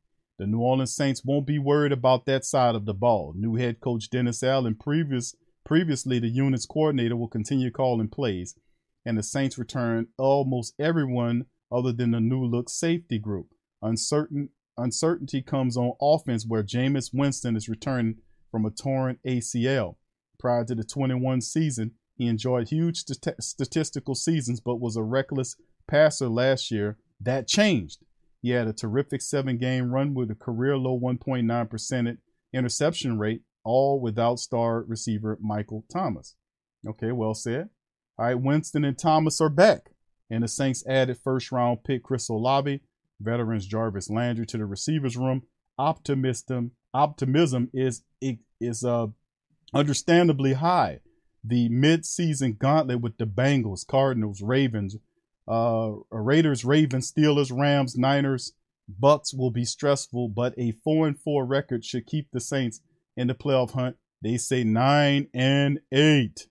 [0.42, 3.34] the New Orleans Saints won't be worried about that side of the ball.
[3.38, 8.56] New head coach Dennis Allen, previous previously the unit's coordinator, will continue calling plays,
[9.06, 13.48] and the Saints return almost everyone other than the new look safety group.
[13.82, 18.16] Uncertain uncertainty comes on offense where Jameis Winston is returning
[18.50, 19.96] from a torn ACL.
[20.40, 25.56] Prior to the 21 season, he enjoyed huge stat- statistical seasons but was a reckless
[25.88, 26.98] passer last year.
[27.20, 28.04] That changed.
[28.42, 32.18] He had a terrific seven game run with a career low 1.9%
[32.54, 36.36] interception rate, all without star receiver Michael Thomas.
[36.88, 37.70] Okay, well said.
[38.18, 39.92] All right, Winston and Thomas are back,
[40.30, 42.82] and the Saints added first round pick Chris Olave,
[43.20, 45.44] veterans Jarvis Landry to the receivers room.
[45.78, 48.04] Optimism, optimism is
[48.60, 49.08] is uh
[49.74, 51.00] understandably high.
[51.44, 54.98] The mid-season gauntlet with the Bengals, Cardinals, Ravens,
[55.48, 58.54] uh, Raiders, Ravens, Steelers, Rams, Niners,
[59.00, 62.82] Bucks will be stressful, but a four and four record should keep the Saints
[63.18, 63.96] in the playoff hunt.
[64.22, 66.48] They say nine and eight.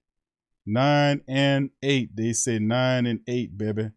[0.66, 2.14] Nine and eight.
[2.14, 3.90] They say nine and eight, baby.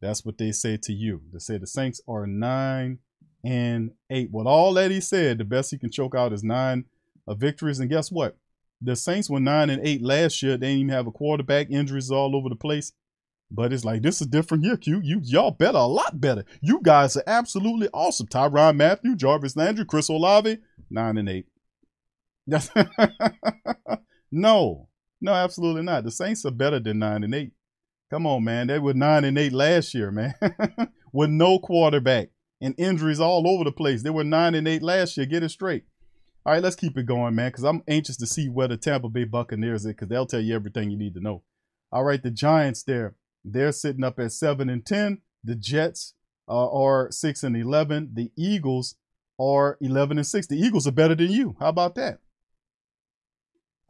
[0.00, 1.22] That's what they say to you.
[1.32, 2.98] They say the Saints are nine
[3.44, 4.30] and eight.
[4.32, 6.86] With all that he said, the best he can choke out is nine
[7.28, 7.80] victories.
[7.80, 8.36] And guess what?
[8.82, 10.56] The Saints were nine and eight last year.
[10.56, 11.70] They didn't even have a quarterback.
[11.70, 12.92] Injuries all over the place.
[13.50, 15.00] But it's like this is different year, Q.
[15.02, 16.44] You y'all better a lot better.
[16.60, 18.28] You guys are absolutely awesome.
[18.28, 21.46] Tyrann Mathieu, Jarvis Landry, Chris Olave, nine and eight.
[24.32, 24.88] No,
[25.20, 26.04] no, absolutely not.
[26.04, 27.52] The Saints are better than nine and eight.
[28.10, 28.66] Come on, man.
[28.66, 30.34] They were nine and eight last year, man.
[31.12, 32.30] With no quarterback
[32.60, 34.02] and injuries all over the place.
[34.02, 35.26] They were nine and eight last year.
[35.26, 35.84] Get it straight.
[36.44, 39.10] All right, let's keep it going, man, because I'm anxious to see where the Tampa
[39.10, 41.42] Bay Buccaneers is, because they'll tell you everything you need to know.
[41.92, 43.14] All right, the Giants there.
[43.44, 45.20] They're sitting up at seven and ten.
[45.44, 46.14] The Jets
[46.48, 48.10] uh, are six and eleven.
[48.14, 48.96] The Eagles
[49.38, 50.46] are eleven and six.
[50.46, 51.56] The Eagles are better than you.
[51.60, 52.18] How about that?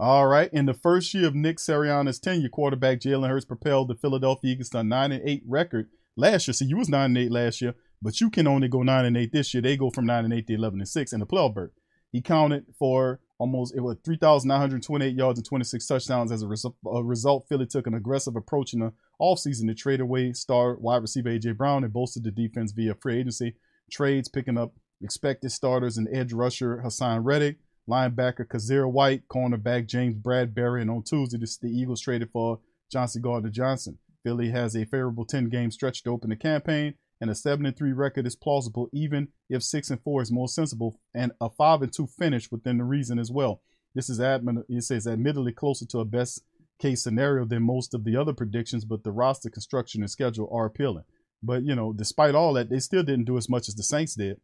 [0.03, 0.49] All right.
[0.51, 4.71] In the first year of Nick Sirianni's tenure, quarterback Jalen Hurts propelled the Philadelphia Eagles
[4.71, 6.55] to a nine and eight record last year.
[6.55, 9.15] See, you was nine and eight last year, but you can only go nine and
[9.15, 9.61] eight this year.
[9.61, 11.73] They go from nine and eight to eleven and six in the playoff berth.
[12.11, 16.33] He counted for almost it was 3,928 yards and 26 touchdowns.
[16.33, 16.49] As a,
[16.89, 21.03] a, result, Philly took an aggressive approach in the offseason to trade away star wide
[21.03, 21.53] receiver A.J.
[21.53, 23.55] Brown and bolstered the defense via free agency
[23.91, 27.59] trades, picking up expected starters and edge rusher Haason Reddick,
[27.89, 33.51] linebacker Kyzir White, cornerback James Bradberry, and on Tuesday, the Eagles traded for Johnson Gardner
[33.51, 33.99] Johnson.
[34.23, 37.93] Philly has a favorable 10 game stretch to open the campaign and a 7 3
[37.93, 42.07] record is plausible, even if six and four is more sensible, and a 5 2
[42.07, 43.61] finish within the reason as well.
[43.95, 44.65] This is admin.
[44.69, 46.45] It says admittedly closer to a best
[46.79, 50.67] case scenario than most of the other predictions, but the roster construction and schedule are
[50.67, 51.05] appealing.
[51.43, 54.15] But you know, despite all that, they still didn't do as much as the Saints
[54.15, 54.41] did.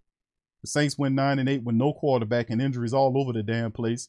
[0.62, 3.72] The Saints went nine and eight with no quarterback and injuries all over the damn
[3.72, 4.08] place.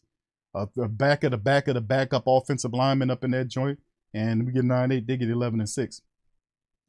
[0.56, 3.80] Uh, the back of the back of the backup offensive lineman up in that joint,
[4.14, 5.08] and we get nine eight.
[5.08, 6.02] They get eleven and six.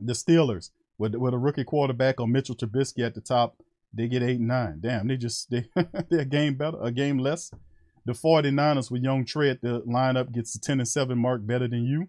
[0.01, 4.23] The Steelers with with a rookie quarterback on Mitchell Trubisky at the top, they get
[4.23, 4.79] eight and nine.
[4.81, 5.69] Damn, they just they
[6.09, 7.51] they're a game better, a game less.
[8.09, 11.69] The 49ers with young Trey at the lineup gets the 10 and 7 mark better
[11.69, 12.09] than you.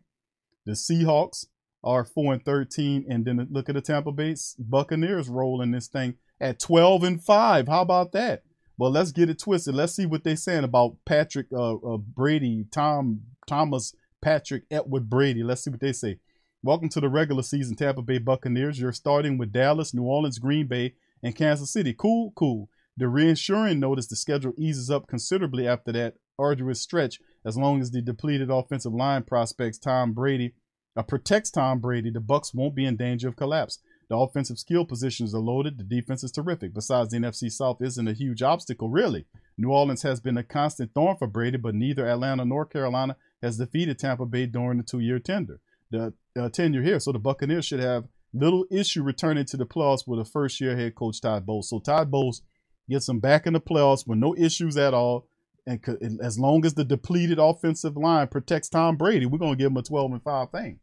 [0.66, 1.48] The Seahawks
[1.84, 3.06] are 4 and 13.
[3.10, 7.68] And then look at the Tampa Bay Buccaneers rolling this thing at 12 and 5.
[7.68, 8.44] How about that?
[8.78, 9.76] Well, let's get it twisted.
[9.76, 15.44] Let's see what they're saying about Patrick uh, uh, Brady, Tom Thomas Patrick Etwood Brady.
[15.44, 16.20] Let's see what they say.
[16.64, 18.80] Welcome to the regular season, Tampa Bay Buccaneers.
[18.80, 21.94] You're starting with Dallas, New Orleans, Green Bay, and Kansas City.
[21.98, 22.70] Cool, cool.
[22.96, 27.82] The reassuring note is the schedule eases up considerably after that arduous stretch, as long
[27.82, 30.54] as the depleted offensive line prospects Tom Brady
[30.96, 32.10] uh, protects Tom Brady.
[32.10, 33.80] The Bucks won't be in danger of collapse.
[34.10, 35.78] The offensive skill positions are loaded.
[35.78, 36.74] The defense is terrific.
[36.74, 39.26] Besides, the NFC South isn't a huge obstacle, really.
[39.58, 43.58] New Orleans has been a constant thorn for Brady, but neither Atlanta nor Carolina has
[43.58, 47.00] defeated Tampa Bay during the two-year tender the uh, tenure here.
[47.00, 50.76] So the Buccaneers should have little issue returning to the playoffs with a first year
[50.76, 51.70] head coach Todd Bowles.
[51.70, 52.42] So Todd Bowles
[52.90, 55.28] gets them back in the playoffs with no issues at all.
[55.66, 59.78] And as long as the depleted offensive line protects Tom Brady, we're gonna give him
[59.78, 60.80] a 12 and 5 thing.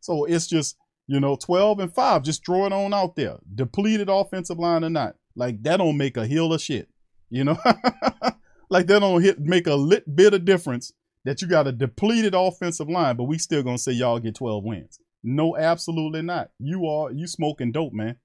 [0.00, 3.36] So it's just, you know, 12 and 5, just throw it on out there.
[3.54, 5.16] Depleted offensive line or not.
[5.34, 6.88] Like that don't make a hill of shit.
[7.30, 7.58] You know?
[8.70, 10.92] like that don't hit make a lit bit of difference
[11.24, 14.64] that you got a depleted offensive line, but we still gonna say y'all get 12
[14.64, 14.98] wins.
[15.22, 16.50] No, absolutely not.
[16.58, 18.16] You are you smoking dope, man.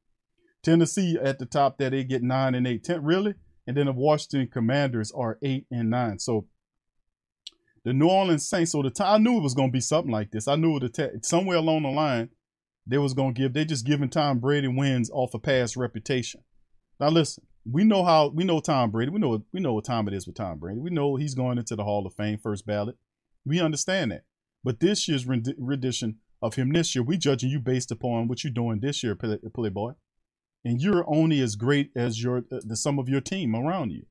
[0.63, 2.83] Tennessee at the top there, they get nine and eight.
[2.83, 3.35] Ten, really?
[3.67, 6.19] And then the Washington Commanders are eight and nine.
[6.19, 6.47] So
[7.85, 8.71] The New Orleans Saints.
[8.71, 10.47] So the time I knew it was going to be something like this.
[10.47, 12.29] I knew it somewhere along the line
[12.87, 13.53] they was to give.
[13.53, 16.41] They just giving Tom Brady wins off a past reputation.
[16.99, 19.11] Now listen, we know how we know Tom Brady.
[19.11, 20.79] We know we know what time it is with Tom Brady.
[20.79, 22.95] We know he's going into the Hall of Fame first ballot.
[23.45, 24.23] We understand that.
[24.63, 28.53] But this year's rendition of him this year, we judging you based upon what you're
[28.53, 29.93] doing this year, play, Playboy,
[30.63, 34.05] and you're only as great as your uh, the sum of your team around you.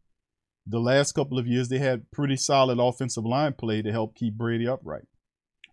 [0.67, 4.35] The last couple of years, they had pretty solid offensive line play to help keep
[4.35, 5.07] Brady upright.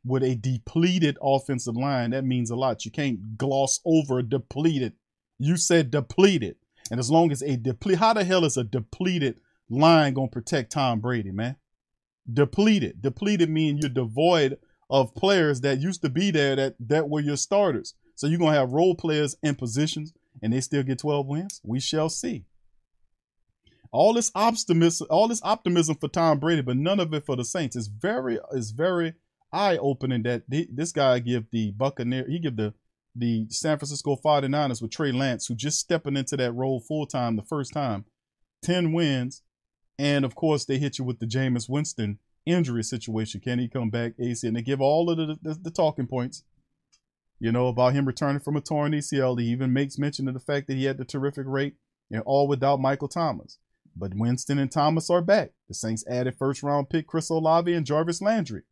[0.05, 2.83] With a depleted offensive line, that means a lot.
[2.83, 4.93] You can't gloss over depleted.
[5.39, 6.55] You said depleted.
[6.91, 9.39] And as long as a depleted, how the hell is a depleted
[9.69, 11.55] line gonna protect Tom Brady, man?
[12.31, 13.01] Depleted.
[13.01, 14.57] Depleted mean you're devoid
[14.89, 17.93] of players that used to be there that that were your starters.
[18.15, 21.61] So you're gonna have role players in positions and they still get 12 wins.
[21.63, 22.45] We shall see.
[23.91, 27.45] All this optimism, all this optimism for Tom Brady, but none of it for the
[27.45, 27.75] Saints.
[27.75, 29.13] is very is very
[29.53, 32.73] eye opening that this guy give the Buccaneer, he give the
[33.15, 37.35] the San Francisco 49ers with Trey Lance, who just stepping into that role full time
[37.35, 38.05] the first time,
[38.63, 39.43] 10 wins.
[39.99, 43.39] And of course, they hit you with the Jameis Winston injury situation.
[43.39, 44.13] Can he come back?
[44.19, 46.43] AC, and they give all of the, the, the talking points,
[47.39, 49.39] you know, about him returning from a torn ACL.
[49.39, 51.75] He even makes mention of the fact that he had the terrific rate,
[52.09, 53.59] and all without Michael Thomas.
[53.95, 55.51] But Winston and Thomas are back.
[55.67, 58.63] The Saints added first round pick Chris Olave and Jarvis Landry.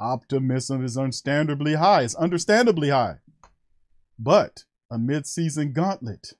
[0.00, 2.02] Optimism is understandably high.
[2.02, 3.16] It's understandably high.
[4.18, 6.34] But a mid-season gauntlet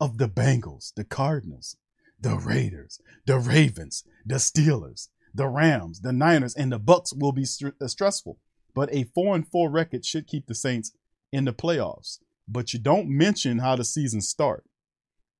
[0.00, 1.76] of the Bengals, the Cardinals,
[2.20, 7.44] the Raiders, the Ravens, the Steelers, the Rams, the Niners, and the Bucs will be
[7.44, 8.38] st- uh, stressful.
[8.74, 10.92] But a four and four record should keep the Saints
[11.32, 12.18] in the playoffs.
[12.46, 14.64] But you don't mention how the season start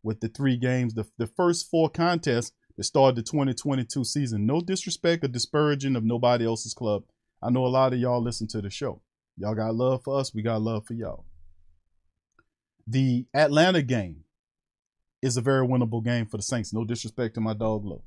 [0.02, 4.46] with the three games, the, the first four contests that started the 2022 season.
[4.46, 7.04] No disrespect or disparaging of nobody else's club.
[7.42, 9.02] I know a lot of y'all listen to the show.
[9.36, 10.34] Y'all got love for us.
[10.34, 11.24] We got love for y'all.
[12.86, 14.24] The Atlanta game
[15.22, 16.72] is a very winnable game for the Saints.
[16.72, 18.02] No disrespect to my dog Low.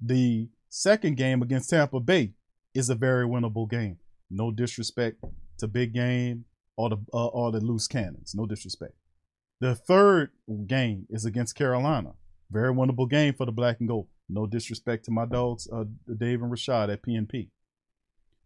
[0.00, 2.32] The second game against Tampa Bay
[2.74, 3.98] is a very winnable game.
[4.30, 5.22] No disrespect
[5.58, 6.44] to Big Game
[6.76, 8.34] or the uh, or the loose cannons.
[8.34, 8.94] No disrespect.
[9.60, 10.30] The third
[10.66, 12.12] game is against Carolina.
[12.50, 14.06] Very winnable game for the black and gold.
[14.28, 17.48] No disrespect to my dogs, uh, Dave and Rashad at PNP.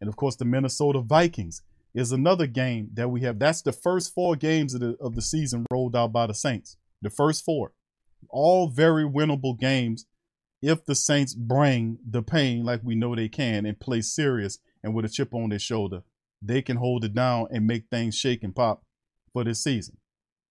[0.02, 1.62] And of course, the Minnesota Vikings
[1.94, 3.38] is another game that we have.
[3.38, 6.76] That's the first four games of the, of the season rolled out by the Saints.
[7.00, 7.70] The first four.
[8.28, 10.06] All very winnable games
[10.60, 14.92] if the Saints bring the pain like we know they can and play serious and
[14.92, 16.02] with a chip on their shoulder.
[16.42, 18.82] They can hold it down and make things shake and pop
[19.32, 19.98] for this season.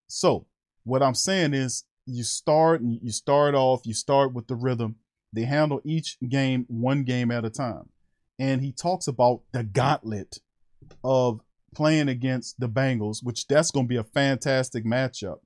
[0.08, 0.48] So,
[0.86, 4.96] what I'm saying is you start and you start off, you start with the rhythm.
[5.34, 7.90] They handle each game one game at a time.
[8.42, 10.40] And he talks about the gauntlet
[11.04, 11.42] of
[11.76, 15.38] playing against the Bengals, which that's going to be a fantastic matchup.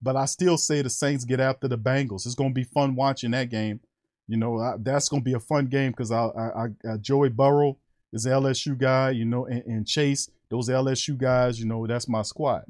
[0.00, 2.24] But I still say the Saints get after the Bengals.
[2.24, 3.80] It's going to be fun watching that game.
[4.28, 6.96] You know, I, that's going to be a fun game because I, I, I, uh,
[6.96, 7.76] Joey Burrow
[8.14, 12.22] is LSU guy, you know, and, and Chase, those LSU guys, you know, that's my
[12.22, 12.64] squad.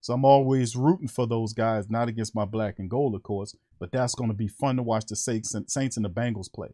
[0.00, 3.54] So I'm always rooting for those guys, not against my black and gold, of course,
[3.78, 6.52] but that's going to be fun to watch the Saints and, Saints and the Bengals
[6.52, 6.70] play.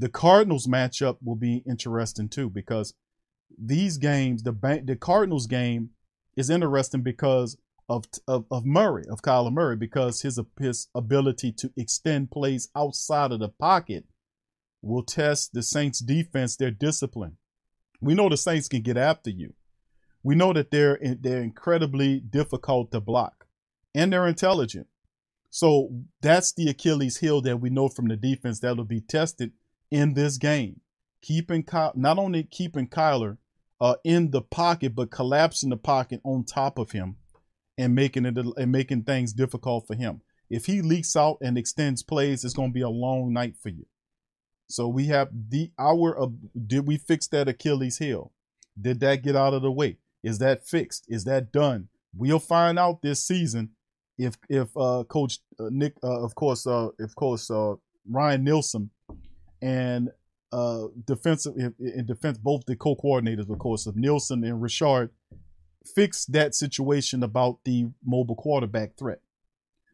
[0.00, 2.94] The Cardinals matchup will be interesting too because
[3.58, 5.90] these games, the the Cardinals game
[6.36, 11.70] is interesting because of, of, of Murray, of Kyler Murray, because his his ability to
[11.76, 14.06] extend plays outside of the pocket
[14.80, 17.36] will test the Saints defense, their discipline.
[18.00, 19.52] We know the Saints can get after you.
[20.22, 23.44] We know that they're they're incredibly difficult to block,
[23.94, 24.86] and they're intelligent.
[25.50, 25.90] So
[26.22, 29.52] that's the Achilles heel that we know from the defense that will be tested
[29.90, 30.80] in this game.
[31.22, 33.38] Keeping not only keeping Kyler
[33.80, 37.16] uh, in the pocket, but collapsing the pocket on top of him
[37.76, 40.22] and making it and making things difficult for him.
[40.48, 43.68] If he leaks out and extends plays, it's going to be a long night for
[43.68, 43.86] you.
[44.68, 46.28] So we have the our uh,
[46.66, 48.32] did we fix that Achilles heel?
[48.80, 49.98] Did that get out of the way?
[50.22, 51.06] Is that fixed?
[51.08, 51.88] Is that done?
[52.14, 53.70] We'll find out this season
[54.18, 57.74] if if uh, Coach uh, Nick, uh, of course, uh, of course, uh,
[58.08, 58.90] Ryan Nielsen
[59.62, 60.10] and
[60.52, 65.10] uh, defensive in defense, both the co-coordinators, of course, of Nielsen and Richard,
[65.94, 69.20] fix that situation about the mobile quarterback threat.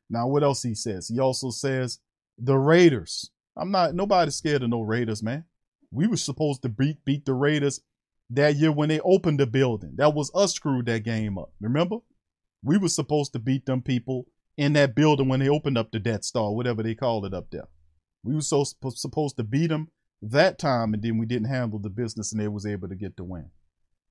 [0.09, 1.09] Now, what else he says?
[1.09, 1.99] He also says
[2.39, 3.31] the Raiders.
[3.57, 5.45] I'm not nobody's scared of no Raiders, man.
[5.91, 7.81] We were supposed to beat beat the Raiders
[8.31, 9.93] that year when they opened the building.
[9.97, 11.53] That was us screwed that game up.
[11.61, 11.99] Remember?
[12.63, 15.99] We were supposed to beat them people in that building when they opened up the
[15.99, 17.69] Death Star, whatever they called it up there.
[18.27, 19.89] We were so supposed to beat them
[20.21, 23.17] that time, and then we didn't handle the business, and they was able to get
[23.17, 23.51] the win.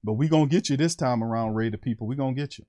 [0.04, 2.08] But we gonna get you this time around, Raider people.
[2.08, 2.66] We gonna get you.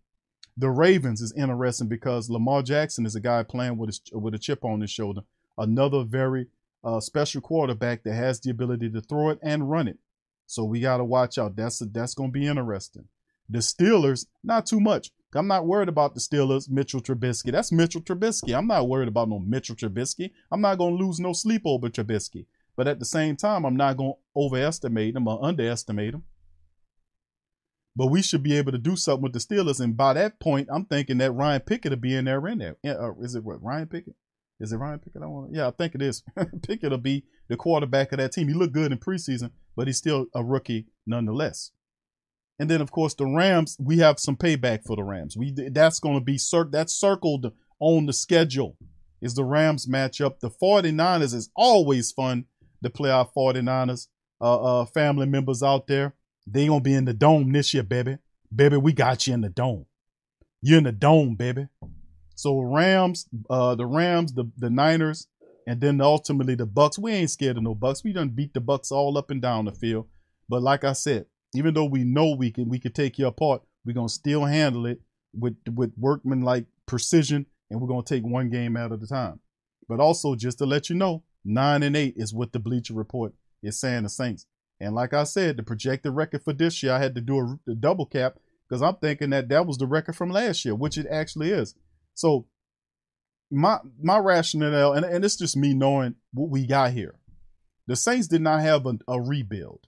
[0.57, 4.39] The Ravens is interesting because Lamar Jackson is a guy playing with his, with a
[4.39, 5.21] chip on his shoulder.
[5.57, 6.49] Another very
[6.83, 9.99] uh, special quarterback that has the ability to throw it and run it.
[10.47, 11.57] So we got to watch out.
[11.57, 13.07] That's that's to be interesting.
[13.49, 15.11] The Steelers, not too much.
[15.35, 17.53] I'm not worried about the Steelers, Mitchell Trubisky.
[17.53, 18.57] That's Mitchell Trubisky.
[18.57, 20.31] I'm not worried about no Mitchell Trubisky.
[20.51, 22.47] I'm not going to lose no sleep over Trubisky.
[22.77, 26.25] But at the same time, I'm not going to overestimate him or underestimate him.
[27.97, 29.81] But we should be able to do something with the Steelers.
[29.81, 32.77] And by that point, I'm thinking that Ryan Pickett will be in there in there.
[32.85, 34.15] Uh, is it what Ryan Pickett?
[34.61, 35.23] Is it Ryan Pickett?
[35.23, 35.55] I want.
[35.55, 36.23] Yeah, I think it is.
[36.63, 38.49] Pickett will be the quarterback of that team.
[38.49, 41.73] He looked good in preseason, but he's still a rookie nonetheless.
[42.59, 43.77] And then, of course, the Rams.
[43.79, 45.37] We have some payback for the Rams.
[45.37, 48.77] We that's going to be cir- that's circled on the schedule.
[49.21, 50.41] Is the Rams matchup?
[50.41, 52.47] The 49ers is always fun
[52.83, 54.09] to play our 49ers
[54.41, 56.15] uh, uh, family members out there.
[56.47, 58.19] They gonna be in the dome this year, baby.
[58.55, 59.87] Baby, we got you in the dome.
[60.63, 61.69] You're in the dome, baby.
[62.37, 65.27] So Rams, uh, the Rams, the the Niners,
[65.67, 66.99] and then ultimately the Bucs.
[66.99, 68.05] We ain't scared of no Bucs.
[68.05, 70.07] We done beat the Bucs all up and down the field.
[70.49, 71.27] But like I said,
[71.59, 74.87] even though we know we can we can take you apart, we're gonna still handle
[74.87, 75.01] it
[75.35, 79.41] with with workman like precision, and we're gonna take one game at a time.
[79.89, 83.33] But also just to let you know, nine and eight is what the Bleacher Report
[83.63, 84.47] is saying the Saints.
[84.81, 87.71] And like I said, the projected record for this year, I had to do a,
[87.71, 88.37] a double cap
[88.69, 91.75] because I'm thinking that that was the record from last year, which it actually is.
[92.15, 92.47] So
[93.51, 97.15] my my rationale, and, and it's just me knowing what we got here.
[97.87, 99.87] The Saints did not have a, a rebuild.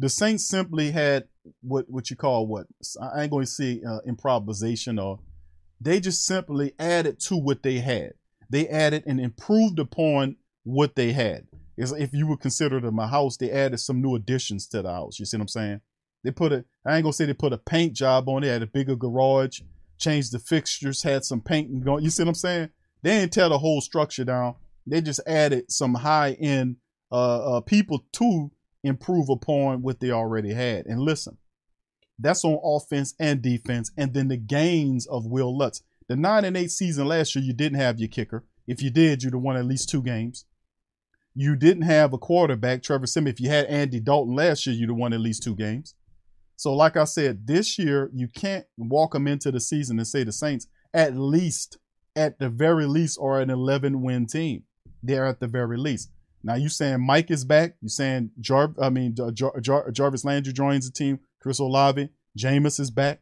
[0.00, 1.28] The Saints simply had
[1.60, 2.66] what what you call what
[3.02, 5.20] I ain't going to say uh, improvisation or
[5.78, 8.14] they just simply added to what they had.
[8.48, 11.46] They added and improved upon what they had.
[11.76, 14.90] It's, if you would consider them a house, they added some new additions to the
[14.90, 15.18] house.
[15.18, 15.80] You see what I'm saying?
[16.24, 18.62] They put a I ain't gonna say they put a paint job on it, had
[18.62, 19.60] a bigger garage,
[19.98, 22.04] changed the fixtures, had some painting going.
[22.04, 22.70] You see what I'm saying?
[23.02, 24.54] They didn't tear the whole structure down.
[24.86, 26.76] They just added some high end
[27.12, 28.50] uh, uh, people to
[28.82, 30.86] improve upon what they already had.
[30.86, 31.38] And listen,
[32.18, 35.82] that's on offense and defense, and then the gains of Will Lutz.
[36.08, 38.44] The nine and eight season last year, you didn't have your kicker.
[38.66, 40.44] If you did, you'd have won at least two games.
[41.34, 43.34] You didn't have a quarterback, Trevor Simmons.
[43.34, 45.94] If you had Andy Dalton last year, you'd have won at least two games.
[46.56, 50.24] So, like I said, this year you can't walk them into the season and say
[50.24, 51.78] the Saints at least,
[52.16, 54.64] at the very least, are an 11 win team.
[55.02, 56.10] They're at the very least.
[56.42, 57.76] Now you saying Mike is back?
[57.80, 58.72] You saying Jar?
[58.80, 61.20] I mean Jar, Jar, Jarvis Landry joins the team.
[61.40, 63.20] Chris Olave, Jameis is back.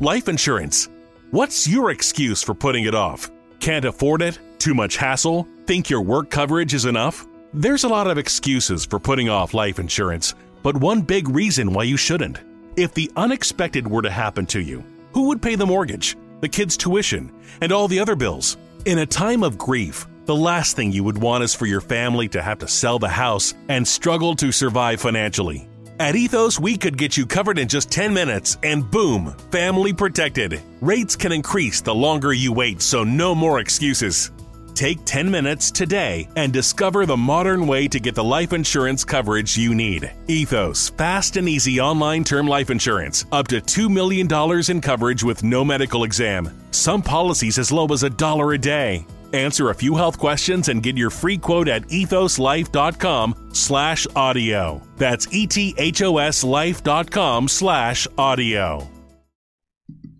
[0.00, 0.88] Life insurance.
[1.30, 3.30] What's your excuse for putting it off?
[3.60, 4.38] Can't afford it?
[4.58, 5.46] Too much hassle?
[5.66, 7.26] Think your work coverage is enough?
[7.52, 11.84] There's a lot of excuses for putting off life insurance, but one big reason why
[11.84, 12.38] you shouldn't.
[12.76, 16.76] If the unexpected were to happen to you, who would pay the mortgage, the kids'
[16.76, 18.56] tuition, and all the other bills?
[18.86, 22.28] In a time of grief, the last thing you would want is for your family
[22.28, 25.68] to have to sell the house and struggle to survive financially.
[25.98, 30.62] At Ethos, we could get you covered in just 10 minutes and boom, family protected.
[30.80, 34.30] Rates can increase the longer you wait, so no more excuses.
[34.74, 39.58] Take 10 minutes today and discover the modern way to get the life insurance coverage
[39.58, 40.10] you need.
[40.26, 44.26] Ethos, fast and easy online term life insurance, up to $2 million
[44.70, 46.48] in coverage with no medical exam.
[46.70, 49.04] Some policies as low as a dollar a day.
[49.32, 54.82] Answer a few health questions and get your free quote at ethoslife.com slash audio.
[54.96, 58.88] That's ethoslife.com slash audio.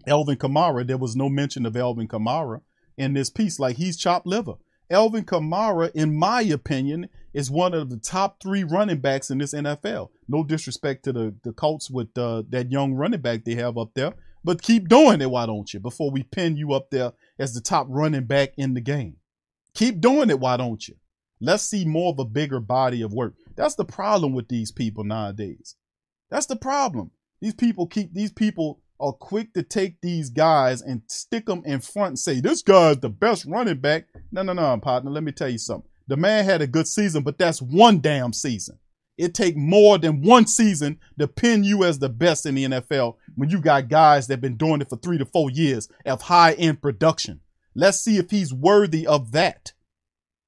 [0.07, 2.61] Alvin Kamara, there was no mention of Alvin Kamara
[2.97, 3.59] in this piece.
[3.59, 4.55] Like he's chopped liver.
[4.91, 9.55] Alvin Kamara, in my opinion, is one of the top three running backs in this
[9.55, 10.11] NFL.
[10.29, 13.91] No disrespect to the, the Colts with uh, that young running back they have up
[13.95, 15.79] there, but keep doing it, why don't you?
[15.79, 19.17] Before we pin you up there as the top running back in the game.
[19.75, 20.95] Keep doing it, why don't you?
[21.41, 23.35] Let's see more of a bigger body of work.
[23.57, 25.75] That's the problem with these people nowadays.
[26.31, 27.11] That's the problem.
[27.41, 31.81] These people keep these people are quick to take these guys and stick them in
[31.81, 34.05] front and say, this guy's the best running back.
[34.31, 35.11] No, no, no, partner.
[35.11, 35.89] Let me tell you something.
[36.07, 38.79] The man had a good season, but that's one damn season.
[39.21, 43.17] It take more than one season to pin you as the best in the NFL
[43.37, 46.53] when you got guys that been doing it for three to four years of high
[46.55, 47.41] end production.
[47.75, 49.75] Let's see if he's worthy of that.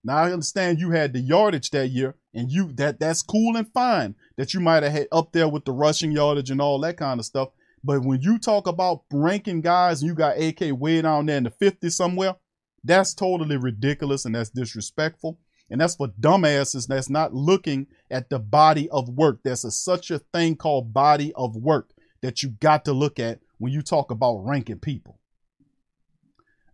[0.03, 3.71] Now I understand you had the yardage that year, and you that that's cool and
[3.73, 6.97] fine that you might have had up there with the rushing yardage and all that
[6.97, 7.51] kind of stuff.
[7.85, 11.45] But when you talk about ranking guys and you got AK way down there in
[11.45, 12.37] the 50s somewhere,
[12.83, 15.39] that's totally ridiculous and that's disrespectful.
[15.73, 19.41] And that's for dumbasses that's not looking at the body of work.
[19.43, 23.41] There's a, such a thing called body of work that you got to look at
[23.57, 25.19] when you talk about ranking people.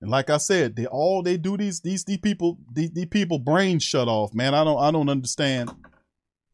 [0.01, 3.39] And like I said, they all they do these these these people these, these people
[3.39, 4.53] brains shut off, man.
[4.53, 5.71] I don't I don't understand,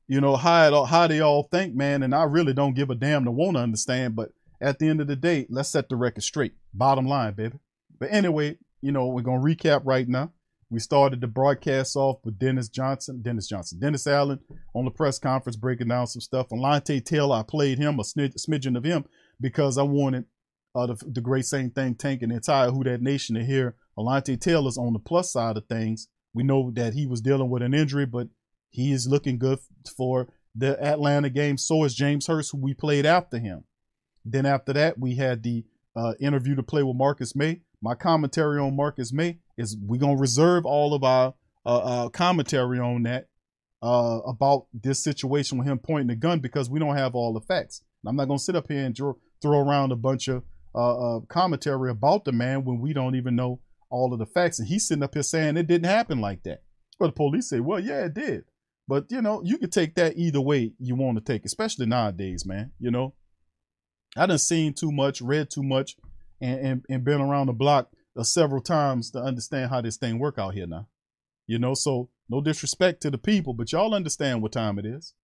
[0.06, 2.02] you know how it how they all think, man.
[2.02, 4.16] And I really don't give a damn to want to understand.
[4.16, 6.52] But at the end of the day, let's set the record straight.
[6.74, 7.58] Bottom line, baby.
[7.98, 10.30] But anyway, you know we're gonna recap right now.
[10.74, 14.40] We started the broadcast off with Dennis Johnson, Dennis Johnson, Dennis Allen
[14.74, 16.48] on the press conference breaking down some stuff.
[16.48, 19.04] Alontae Taylor, I played him a smidgen of him
[19.40, 20.24] because I wanted
[20.74, 23.76] uh, the, the great Saint Think Tank and the entire Who That Nation to hear
[23.96, 26.08] Alontae Taylor's on the plus side of things.
[26.32, 28.26] We know that he was dealing with an injury, but
[28.70, 29.60] he is looking good
[29.96, 31.56] for the Atlanta game.
[31.56, 33.62] So is James Hurst, who we played after him.
[34.24, 37.60] Then after that, we had the uh, interview to play with Marcus Maye.
[37.80, 41.34] My commentary on Marcus Maye is we're gonna reserve all of our
[41.66, 43.28] uh, uh, commentary on that
[43.82, 47.40] uh, about this situation with him pointing the gun because we don't have all the
[47.40, 47.82] facts.
[48.02, 50.42] And I'm not gonna sit up here and throw, throw around a bunch of
[50.74, 54.58] uh, uh, commentary about the man when we don't even know all of the facts.
[54.58, 56.62] And he's sitting up here saying it didn't happen like that.
[56.98, 58.44] But the police say, well, yeah, it did.
[58.86, 62.44] But you know, you can take that either way you want to take, especially nowadays,
[62.44, 62.72] man.
[62.78, 63.14] You know,
[64.16, 65.96] I done seen too much, read too much,
[66.40, 67.90] and and, and been around the block
[68.22, 70.86] several times to understand how this thing work out here now.
[71.46, 75.14] You know, so no disrespect to the people, but y'all understand what time it is.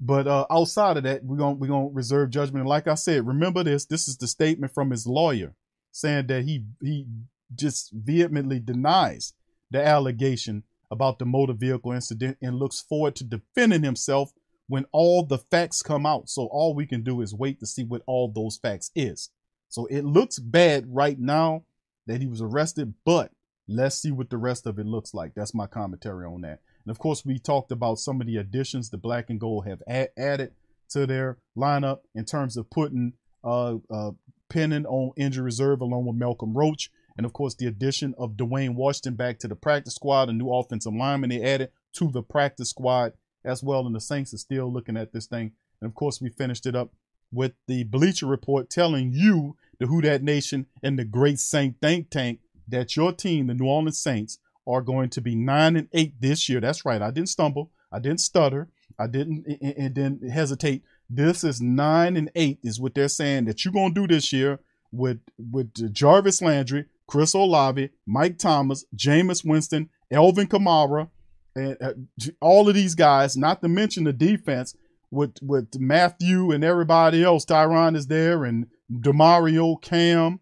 [0.00, 2.62] But uh, outside of that, we're gonna we're gonna reserve judgment.
[2.62, 3.84] And like I said, remember this.
[3.84, 5.54] This is the statement from his lawyer
[5.92, 7.06] saying that he he
[7.54, 9.34] just vehemently denies
[9.70, 14.32] the allegation about the motor vehicle incident and looks forward to defending himself
[14.66, 16.28] when all the facts come out.
[16.28, 19.30] So all we can do is wait to see what all those facts is.
[19.68, 21.64] So it looks bad right now
[22.06, 23.32] that he was arrested, but
[23.68, 25.34] let's see what the rest of it looks like.
[25.34, 26.60] That's my commentary on that.
[26.84, 29.82] And of course, we talked about some of the additions the black and gold have
[29.88, 30.52] added
[30.90, 34.12] to their lineup in terms of putting uh, uh,
[34.50, 36.90] Penning on injury reserve along with Malcolm Roach.
[37.16, 40.52] And of course, the addition of Dwayne Washington back to the practice squad, a new
[40.52, 43.86] offensive lineman they added to the practice squad as well.
[43.86, 45.52] And the Saints are still looking at this thing.
[45.80, 46.92] And of course, we finished it up
[47.32, 52.08] with the Bleacher Report telling you, the Who That Nation, and the Great Saint Think
[52.08, 56.14] Tank, that your team, the New Orleans Saints, are going to be nine and eight
[56.20, 56.58] this year.
[56.58, 57.02] That's right.
[57.02, 57.70] I didn't stumble.
[57.92, 58.68] I didn't stutter.
[58.98, 60.84] I didn't and didn't hesitate.
[61.10, 64.60] This is nine and eight is what they're saying that you're gonna do this year
[64.90, 71.10] with with Jarvis Landry, Chris Olave, Mike Thomas, Jameis Winston, Alvin Kamara,
[71.54, 71.92] and uh,
[72.40, 73.36] all of these guys.
[73.36, 74.74] Not to mention the defense
[75.10, 77.44] with with Mathieu and everybody else.
[77.44, 80.40] Tyron is there and Demario, Cam,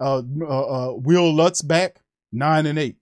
[0.00, 2.00] uh, uh, uh, Will Lutz back
[2.32, 2.96] nine and eight.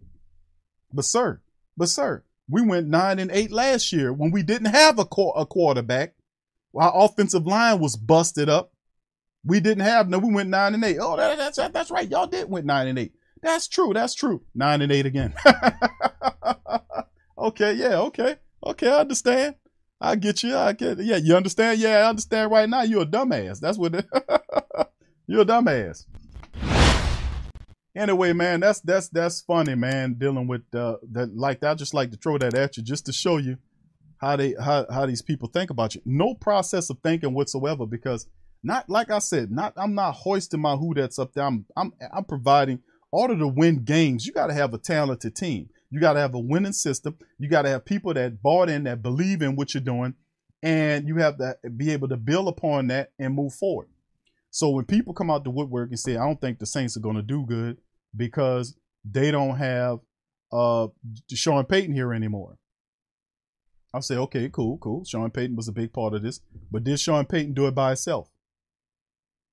[0.93, 1.41] But sir,
[1.77, 5.31] but sir, we went nine and eight last year when we didn't have a, qu-
[5.31, 6.15] a quarterback.
[6.75, 8.73] Our offensive line was busted up.
[9.45, 10.19] We didn't have no.
[10.19, 10.99] We went nine and eight.
[11.01, 12.09] Oh, that, that's that's right.
[12.09, 13.13] Y'all did went nine and eight.
[13.43, 13.93] That's true.
[13.95, 14.43] That's true.
[14.55, 15.33] Nine and eight again.
[17.39, 17.73] okay.
[17.73, 18.01] Yeah.
[18.01, 18.37] Okay.
[18.65, 18.89] Okay.
[18.89, 19.55] I understand.
[20.01, 20.57] I get you.
[20.57, 20.99] I get.
[20.99, 21.17] Yeah.
[21.17, 21.81] You understand?
[21.81, 21.99] Yeah.
[22.05, 22.51] I understand.
[22.51, 23.61] Right now, you're a dumbass.
[23.61, 23.95] That's what.
[25.31, 26.07] you're a dumbass
[27.95, 30.15] anyway, man, that's that's that's funny, man.
[30.15, 31.63] Dealing with uh, that like.
[31.63, 33.59] I just like to throw that at you just to show you
[34.19, 36.03] how they how how these people think about you.
[36.05, 38.27] No process of thinking whatsoever because
[38.63, 41.45] not like I said, not I'm not hoisting my who that's up there.
[41.45, 42.81] I'm I'm I'm providing
[43.13, 44.27] order to win games.
[44.27, 45.69] You got to have a talented team.
[45.91, 47.19] You got to have a winning system.
[47.39, 50.15] You got to have people that bought in, that believe in what you're doing,
[50.63, 53.89] and you have to be able to build upon that and move forward.
[54.51, 57.01] So when people come out the woodwork and say, I don't think the Saints are
[57.01, 57.79] going to do good
[58.17, 59.99] because they don't have
[60.53, 60.89] uh
[61.33, 62.59] Sean Payton here anymore.
[63.95, 65.05] I'll say, okay, cool, cool.
[65.05, 66.41] Sean Payton was a big part of this,
[66.71, 68.29] but did Sean Payton do it by himself?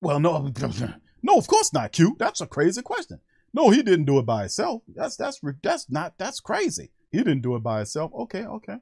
[0.00, 0.52] Well, no,
[1.22, 1.92] no, of course not.
[1.92, 2.16] Q.
[2.18, 3.20] That's a crazy question.
[3.52, 4.82] No, he didn't do it by himself.
[4.94, 6.92] That's that's that's not that's crazy.
[7.10, 8.12] He didn't do it by himself.
[8.14, 8.76] Okay, okay.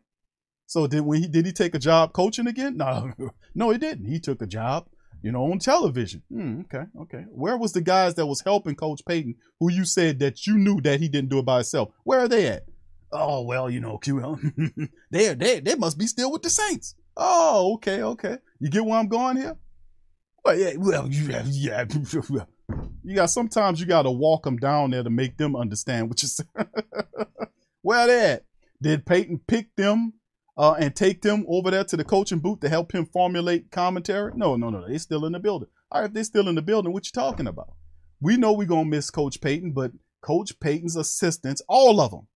[0.67, 1.27] So did we?
[1.29, 2.77] Did he take a job coaching again?
[2.87, 3.12] No,
[3.55, 4.07] no, he didn't.
[4.07, 4.89] He took a job
[5.23, 6.23] you know, on television.
[6.31, 7.25] Hmm, okay, okay.
[7.31, 10.81] Where was the guys that was helping Coach Payton, who you said that you knew
[10.83, 11.91] that he didn't do it by himself?
[12.05, 12.64] Where are they at?
[13.12, 14.89] Oh well, you know, QL.
[15.11, 16.95] they they they must be still with the Saints.
[17.17, 18.39] Oh, okay, okay.
[18.61, 19.57] You get where I'm going here?
[20.45, 21.85] Well, yeah, well, yeah, yeah.
[23.03, 26.23] You got sometimes you got to walk them down there to make them understand what
[26.23, 26.45] you say.
[27.83, 28.45] Where they at?
[28.83, 30.14] Did Payton pick them
[30.57, 34.33] uh, and take them over there to the coaching booth to help him formulate commentary?
[34.35, 35.69] No, no, no, they're still in the building.
[35.91, 37.75] All right, if they're still in the building, what you talking about?
[38.21, 39.93] We know we're gonna miss Coach Payton, but
[40.23, 42.27] Coach Payton's assistants, all of them,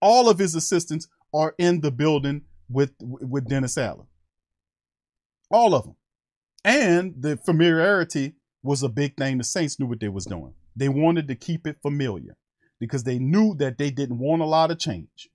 [0.00, 4.06] all of his assistants are in the building with with Dennis Allen.
[5.50, 5.96] All of them.
[6.64, 9.38] And the familiarity was a big thing.
[9.38, 10.54] The Saints knew what they was doing.
[10.74, 12.36] They wanted to keep it familiar
[12.80, 15.28] because they knew that they didn't want a lot of change.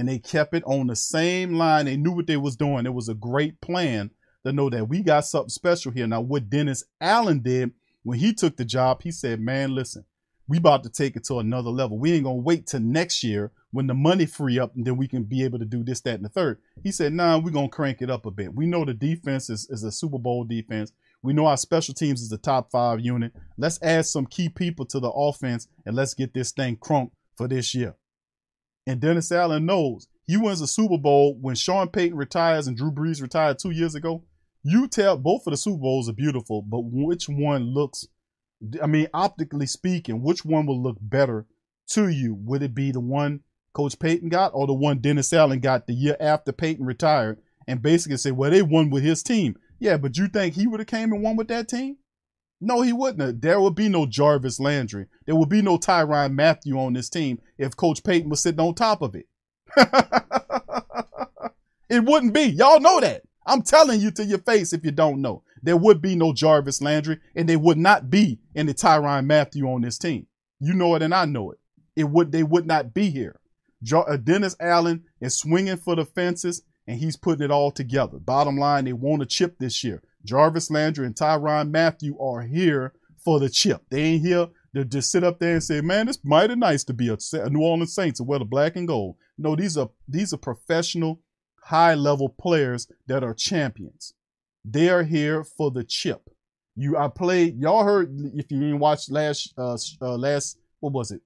[0.00, 1.84] And they kept it on the same line.
[1.84, 2.86] They knew what they was doing.
[2.86, 4.10] It was a great plan
[4.46, 6.06] to know that we got something special here.
[6.06, 7.72] Now, what Dennis Allen did
[8.02, 10.06] when he took the job, he said, man, listen,
[10.48, 11.98] we about to take it to another level.
[11.98, 15.06] We ain't gonna wait till next year when the money free up and then we
[15.06, 16.62] can be able to do this, that, and the third.
[16.82, 18.54] He said, nah, we're gonna crank it up a bit.
[18.54, 20.94] We know the defense is, is a Super Bowl defense.
[21.22, 23.34] We know our special teams is the top five unit.
[23.58, 27.46] Let's add some key people to the offense and let's get this thing crunk for
[27.46, 27.96] this year.
[28.86, 32.90] And Dennis Allen knows he wins a Super Bowl when Sean Payton retires and Drew
[32.92, 34.24] Brees retired two years ago.
[34.62, 38.06] You tell both of the Super Bowls are beautiful, but which one looks,
[38.82, 41.46] I mean, optically speaking, which one will look better
[41.88, 42.34] to you?
[42.34, 43.40] Would it be the one
[43.72, 47.82] Coach Payton got or the one Dennis Allen got the year after Payton retired and
[47.82, 49.56] basically say, well, they won with his team.
[49.78, 51.96] Yeah, but you think he would have came and won with that team?
[52.60, 53.40] No, he wouldn't have.
[53.40, 55.06] There would be no Jarvis Landry.
[55.24, 58.74] There would be no Tyrann Mathieu on this team if Coach Payton was sitting on
[58.74, 59.26] top of it.
[61.88, 62.42] it wouldn't be.
[62.42, 63.22] Y'all know that.
[63.46, 65.42] I'm telling you to your face if you don't know.
[65.62, 69.80] There would be no Jarvis Landry, and there would not be any Tyrann Mathieu on
[69.80, 70.26] this team.
[70.58, 71.58] You know it, and I know it.
[71.96, 72.32] It would.
[72.32, 73.40] They would not be here.
[73.92, 78.18] Uh, Dennis Allen is swinging for the fences, and he's putting it all together.
[78.18, 80.02] Bottom line, they want a chip this year.
[80.24, 82.92] Jarvis Landry and Tyrann Mathieu are here
[83.24, 83.82] for the chip.
[83.90, 86.94] They ain't here to just sit up there and say, "Man, it's mighty nice to
[86.94, 87.16] be a,
[87.48, 91.20] New Orleans Saints and wear the black and gold." No, these are these are professional,
[91.64, 94.14] high level players that are champions.
[94.64, 96.28] They are here for the chip.
[96.76, 97.58] You, I played.
[97.60, 101.22] Y'all heard if you didn't watch last uh, uh last what was it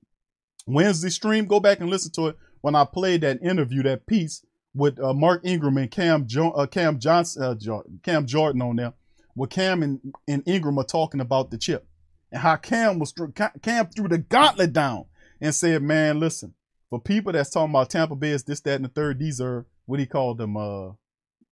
[0.67, 1.47] Wednesday stream?
[1.47, 4.43] Go back and listen to it when I played that interview, that piece
[4.75, 8.93] with uh, Mark Ingram and Cam jo- uh, Cam Johnson, uh, Cam Jordan on there,
[9.35, 11.87] where Cam and, and Ingram are talking about the chip
[12.35, 13.15] and how Cam was
[13.63, 15.07] Cam threw the gauntlet down
[15.41, 16.55] and said, "Man, listen,
[16.91, 19.67] for people that's talking about Tampa Bay is this, that, and the third, these are
[19.87, 20.89] what he called them, uh,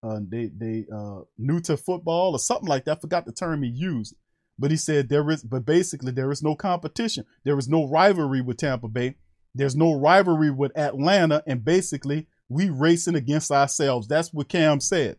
[0.03, 2.99] uh, they they uh, new to football or something like that.
[2.99, 4.17] I forgot the term he used,
[4.59, 8.41] but he said there is, but basically there is no competition, there is no rivalry
[8.43, 9.15] with Tampa Bay."
[9.55, 14.09] There's no rivalry with Atlanta, and basically we racing against ourselves.
[14.09, 15.17] That's what Cam said.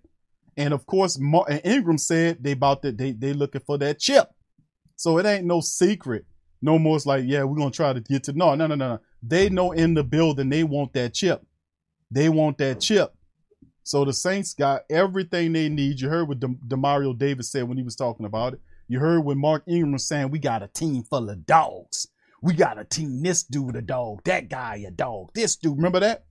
[0.56, 4.00] And of course, Mar- and Ingram said they about that they they looking for that
[4.00, 4.30] chip.
[4.96, 6.26] So it ain't no secret.
[6.62, 6.96] No more.
[6.96, 9.00] It's like, yeah, we're gonna try to get to no, no, no, no.
[9.22, 11.42] They know in the building they want that chip.
[12.12, 13.14] They want that chip.
[13.84, 16.00] So the Saints got everything they need.
[16.00, 18.62] You heard what De- Demario Davis said when he was talking about it.
[18.88, 20.30] You heard what Mark Ingram was saying.
[20.30, 22.08] We got a team full of dogs.
[22.42, 23.24] We got a team.
[23.24, 24.22] This dude a dog.
[24.26, 25.32] That guy a dog.
[25.34, 25.78] This dude.
[25.78, 26.26] Remember that?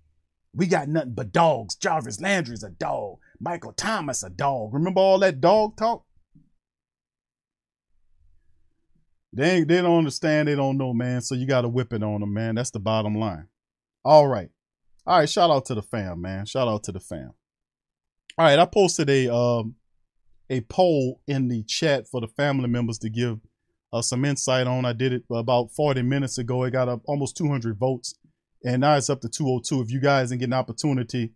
[0.54, 1.74] We got nothing but dogs.
[1.76, 3.18] Jarvis Landry's a dog.
[3.40, 4.74] Michael Thomas a dog.
[4.74, 6.04] Remember all that dog talk?
[9.32, 10.48] They they don't understand.
[10.48, 11.22] They don't know, man.
[11.22, 12.54] So you got to whip it on them, man.
[12.54, 13.46] That's the bottom line.
[14.04, 14.50] All right,
[15.06, 15.28] all right.
[15.28, 16.44] Shout out to the fam, man.
[16.44, 17.32] Shout out to the fam.
[18.36, 19.76] All right, I posted a um
[20.50, 23.40] a poll in the chat for the family members to give
[23.92, 24.84] uh, some insight on.
[24.84, 26.64] I did it about 40 minutes ago.
[26.64, 28.14] It got almost 200 votes
[28.64, 29.82] and now it's up to 202.
[29.82, 31.32] If you guys didn't get an opportunity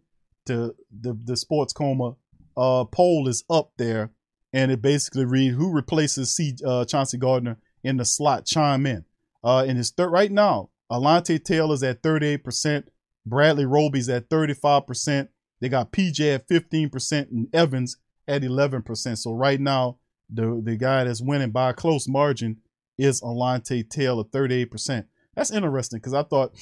[0.47, 2.14] to the the sports coma
[2.57, 4.11] uh, poll is up there,
[4.53, 8.47] and it basically read who replaces C, uh, Chauncey Gardner in the slot.
[8.47, 9.05] Chime in.
[9.45, 12.89] Uh, in his third right now, Alontae Taylor's at 38 percent.
[13.24, 15.31] Bradley Roby's at 35 percent.
[15.61, 17.99] They got PJ at 15 percent and Evans
[18.29, 19.18] at 11 percent.
[19.18, 19.99] So right now,
[20.31, 22.59] the the guy that's winning by a close margin
[22.99, 25.07] is Alontae Taylor, 38 percent.
[25.35, 26.55] That's interesting because I thought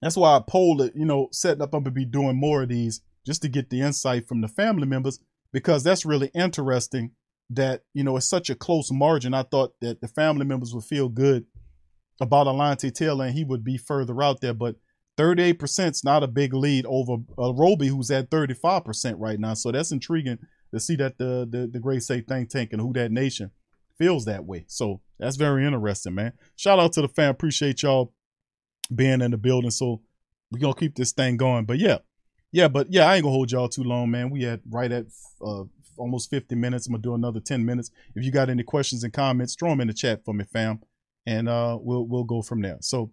[0.00, 2.68] that's why I polled it, you know, setting up I'm gonna be doing more of
[2.68, 5.20] these just to get the insight from the family members
[5.52, 7.12] because that's really interesting
[7.50, 9.34] that, you know, it's such a close margin.
[9.34, 11.46] I thought that the family members would feel good
[12.20, 14.76] about Alontae Taylor and he would be further out there, but
[15.18, 19.54] 38% is not a big lead over uh, Roby, who's at 35% right now.
[19.54, 20.38] So that's intriguing
[20.72, 23.50] to see that the the, the Great Saint Think Tank and Who That Nation
[23.98, 24.64] feels that way.
[24.68, 26.34] So that's very interesting, man.
[26.56, 27.30] Shout out to the fam.
[27.30, 28.14] Appreciate y'all
[28.94, 29.70] being in the building.
[29.70, 30.02] So
[30.50, 31.64] we're gonna keep this thing going.
[31.64, 31.98] But yeah,
[32.52, 34.30] yeah, but yeah, I ain't gonna hold y'all too long, man.
[34.30, 35.06] We at right at
[35.44, 35.64] uh,
[35.96, 36.86] almost 50 minutes.
[36.86, 37.90] I'm gonna do another 10 minutes.
[38.14, 40.80] If you got any questions and comments, throw them in the chat for me, fam,
[41.26, 42.78] and uh, we'll we'll go from there.
[42.80, 43.12] So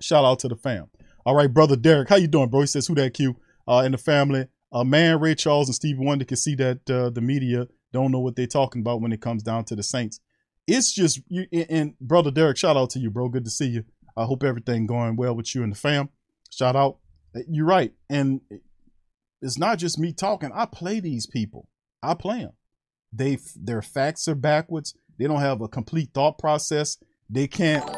[0.00, 0.88] shout out to the fam.
[1.26, 2.60] All right, brother Derek, how you doing, bro?
[2.60, 3.36] He says who that Q
[3.68, 4.46] uh, in the family.
[4.72, 8.20] Uh, man, Ray Charles and Stevie Wonder can see that uh, the media don't know
[8.20, 10.20] what they're talking about when it comes down to the Saints.
[10.66, 13.28] It's just you and brother Derek, shout out to you, bro.
[13.28, 13.84] Good to see you.
[14.20, 16.10] I hope everything going well with you and the fam.
[16.50, 16.98] Shout out.
[17.48, 18.42] You're right, and
[19.40, 20.50] it's not just me talking.
[20.54, 21.68] I play these people.
[22.02, 22.52] I play them.
[23.12, 24.94] They their facts are backwards.
[25.18, 26.98] They don't have a complete thought process.
[27.30, 27.88] They can't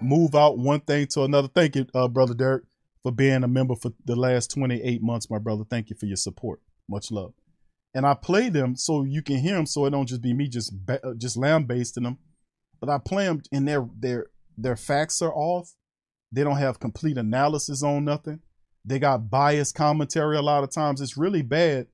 [0.00, 1.48] move out one thing to another.
[1.48, 2.64] Thank you, uh, brother Derek,
[3.02, 5.64] for being a member for the last 28 months, my brother.
[5.68, 6.60] Thank you for your support.
[6.88, 7.34] Much love.
[7.94, 10.48] And I play them so you can hear them, so it don't just be me
[10.48, 12.18] just ba- just lambasting them.
[12.80, 14.26] But I play them, and their their
[14.58, 15.74] their facts are off.
[16.32, 18.40] They don't have complete analysis on nothing.
[18.84, 21.00] They got biased commentary a lot of times.
[21.00, 21.86] It's really bad.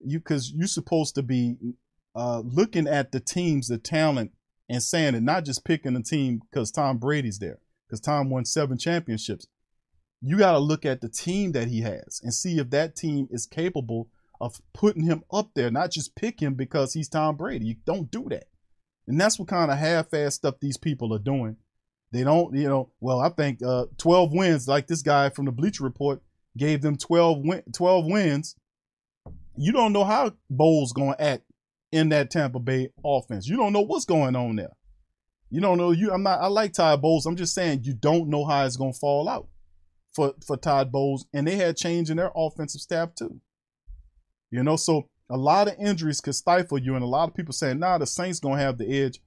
[0.00, 1.56] You because you're supposed to be
[2.16, 4.32] uh, looking at the teams, the talent,
[4.68, 8.44] and saying it, not just picking a team because Tom Brady's there, because Tom won
[8.44, 9.46] seven championships.
[10.20, 13.28] You got to look at the team that he has and see if that team
[13.30, 14.08] is capable
[14.40, 17.66] of putting him up there, not just pick him because he's Tom Brady.
[17.66, 18.48] You don't do that.
[19.06, 21.56] And that's what kind of half-ass stuff these people are doing.
[22.10, 25.52] They don't, you know, well, I think uh, 12 wins, like this guy from the
[25.52, 26.22] Bleacher Report
[26.56, 28.56] gave them 12, win- 12 wins.
[29.56, 31.42] You don't know how Bowles going to act
[31.92, 33.46] in that Tampa Bay offense.
[33.46, 34.72] You don't know what's going on there.
[35.50, 35.92] You don't know.
[35.92, 36.40] You, I'm not.
[36.40, 37.26] I like Todd Bowles.
[37.26, 39.48] I'm just saying you don't know how it's going to fall out
[40.14, 43.40] for for Todd Bowles, and they had change in their offensive staff too.
[44.50, 47.54] You know, so a lot of injuries could stifle you, and a lot of people
[47.54, 49.20] saying, "Nah, the Saints gonna have the edge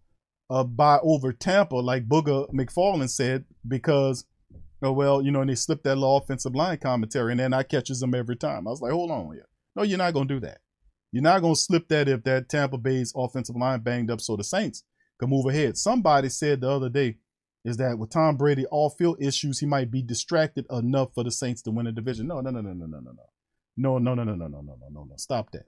[0.51, 4.25] uh, by over Tampa," like Booger McFarland said, because,
[4.83, 7.63] oh, well, you know, and they slipped that little offensive line commentary, and then I
[7.63, 8.67] catches them every time.
[8.67, 10.59] I was like, "Hold on here, no, you're not gonna do that.
[11.11, 14.43] You're not gonna slip that if that Tampa Bay's offensive line banged up, so the
[14.43, 14.83] Saints
[15.19, 17.17] can move ahead." Somebody said the other day
[17.63, 21.31] is that with Tom Brady off field issues, he might be distracted enough for the
[21.31, 22.27] Saints to win a division.
[22.27, 23.29] No, no, no, no, no, no, no, no.
[23.77, 25.15] No, no, no, no, no, no, no, no, no, no.
[25.17, 25.65] Stop that.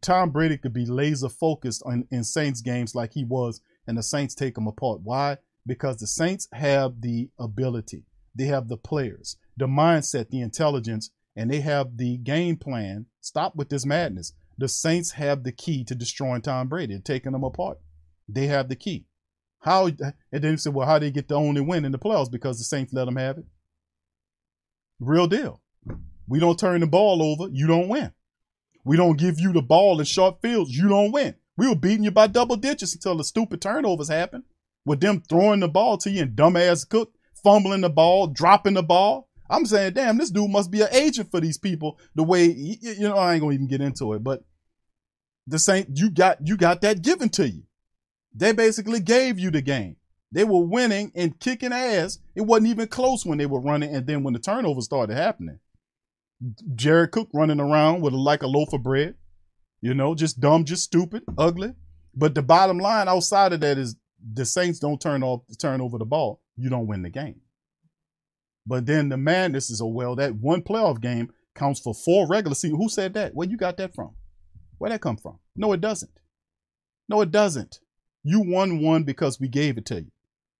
[0.00, 4.02] Tom Brady could be laser focused on in Saints games like he was, and the
[4.02, 5.00] Saints take them apart.
[5.02, 5.38] Why?
[5.66, 8.04] Because the Saints have the ability,
[8.34, 13.06] they have the players, the mindset, the intelligence, and they have the game plan.
[13.20, 14.32] Stop with this madness.
[14.58, 17.78] The Saints have the key to destroying Tom Brady, taking them apart.
[18.28, 19.06] They have the key.
[19.60, 19.86] How?
[19.86, 22.30] And then you say, well, how they get the only win in the playoffs?
[22.30, 23.44] Because the Saints let them have it.
[24.98, 25.60] Real deal.
[26.26, 28.12] We don't turn the ball over, you don't win.
[28.84, 31.34] We don't give you the ball in short fields, you don't win.
[31.60, 34.44] We were beating you by double digits until the stupid turnovers happened
[34.86, 38.82] with them throwing the ball to you and dumbass Cook fumbling the ball, dropping the
[38.82, 39.28] ball.
[39.50, 41.98] I'm saying, damn, this dude must be an agent for these people.
[42.14, 44.42] The way you know, I ain't gonna even get into it, but
[45.46, 47.64] the same you got you got that given to you.
[48.34, 49.96] They basically gave you the game.
[50.32, 52.20] They were winning and kicking ass.
[52.34, 55.58] It wasn't even close when they were running, and then when the turnovers started happening,
[56.74, 59.16] Jared Cook running around with like a loaf of bread,
[59.80, 61.74] you know, just dumb, just stupid, ugly.
[62.14, 63.96] But the bottom line outside of that is
[64.32, 67.40] the Saints don't turn off turn over the ball, you don't win the game.
[68.66, 72.54] But then the madness is, oh well, that one playoff game counts for four regular
[72.54, 72.76] season.
[72.76, 73.34] Who said that?
[73.34, 74.14] Where you got that from?
[74.78, 75.38] Where that come from?
[75.56, 76.20] No, it doesn't.
[77.08, 77.80] No, it doesn't.
[78.22, 80.12] You won one because we gave it to you.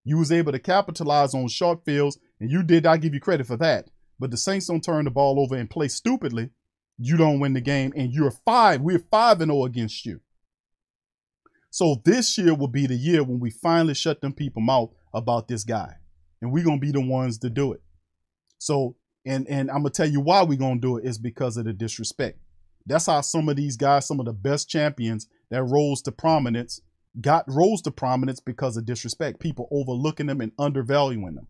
[0.05, 2.87] You was able to capitalize on short fields, and you did.
[2.87, 3.91] I give you credit for that.
[4.19, 6.51] But the Saints don't turn the ball over and play stupidly.
[7.03, 8.83] You don't win the game, and you're five.
[8.83, 10.21] We're five and zero against you.
[11.71, 15.49] So this year will be the year when we finally shut them people mouth about
[15.49, 15.95] this guy,
[16.43, 17.81] and we're gonna be the ones to do it.
[18.59, 21.65] So, and and I'm gonna tell you why we're gonna do it is because of
[21.65, 22.39] the disrespect.
[22.85, 26.81] That's how some of these guys, some of the best champions that rose to prominence,
[27.21, 29.41] got rose to prominence because of disrespect.
[29.41, 31.47] People overlooking them and undervaluing them,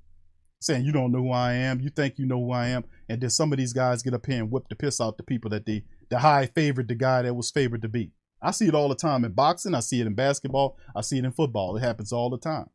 [0.60, 3.20] saying you don't know who I am, you think you know who I am, and
[3.20, 5.50] then some of these guys get up here and whip the piss out the people
[5.50, 8.12] that they the high favored the guy that was favored to be.
[8.42, 9.74] I see it all the time in boxing.
[9.74, 10.76] I see it in basketball.
[10.96, 11.76] I see it in football.
[11.76, 12.70] It happens all the time.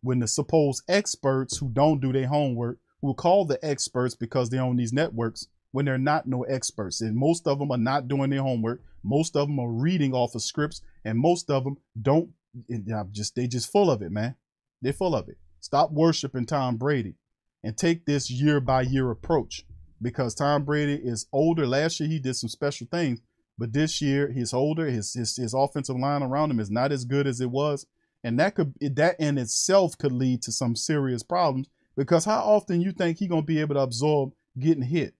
[0.00, 4.62] When the supposed experts who don't do their homework, who call the experts because they're
[4.62, 7.00] on these networks, when they're not no experts.
[7.00, 8.82] And most of them are not doing their homework.
[9.04, 12.30] Most of them are reading off of scripts, and most of them don't.
[13.12, 14.34] Just they just full of it, man.
[14.82, 15.38] They're full of it.
[15.60, 17.14] Stop worshiping Tom Brady
[17.62, 19.64] and take this year by year approach
[20.00, 21.66] because Tom Brady is older.
[21.66, 23.20] Last year he did some special things,
[23.58, 24.86] but this year he's older.
[24.86, 27.86] His his, his offensive line around him is not as good as it was,
[28.22, 31.68] and that could that in itself could lead to some serious problems.
[31.96, 35.14] Because how often you think he gonna be able to absorb getting hit?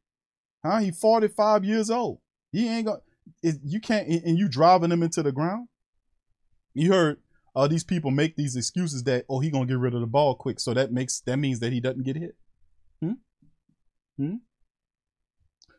[0.65, 0.79] Huh?
[0.79, 2.21] He 45 years old.
[2.53, 3.01] He ain't gonna.
[3.43, 5.69] You can't, and you driving him into the ground.
[6.73, 7.19] You heard
[7.67, 10.61] these people make these excuses that oh he gonna get rid of the ball quick,
[10.61, 12.37] so that makes that means that he doesn't get hit.
[13.01, 13.13] Hmm.
[14.17, 14.35] Hmm.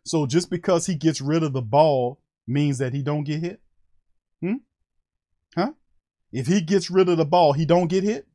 [0.03, 3.61] So just because he gets rid of the ball means that he don't get hit.
[4.41, 4.55] Hmm.
[5.55, 5.73] Huh?
[6.32, 8.27] If he gets rid of the ball, he don't get hit.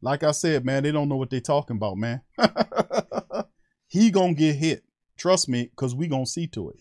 [0.00, 2.22] Like I said, man, they don't know what they're talking about, man.
[3.86, 4.84] he gonna get hit.
[5.16, 6.76] Trust me, because we gonna see to it.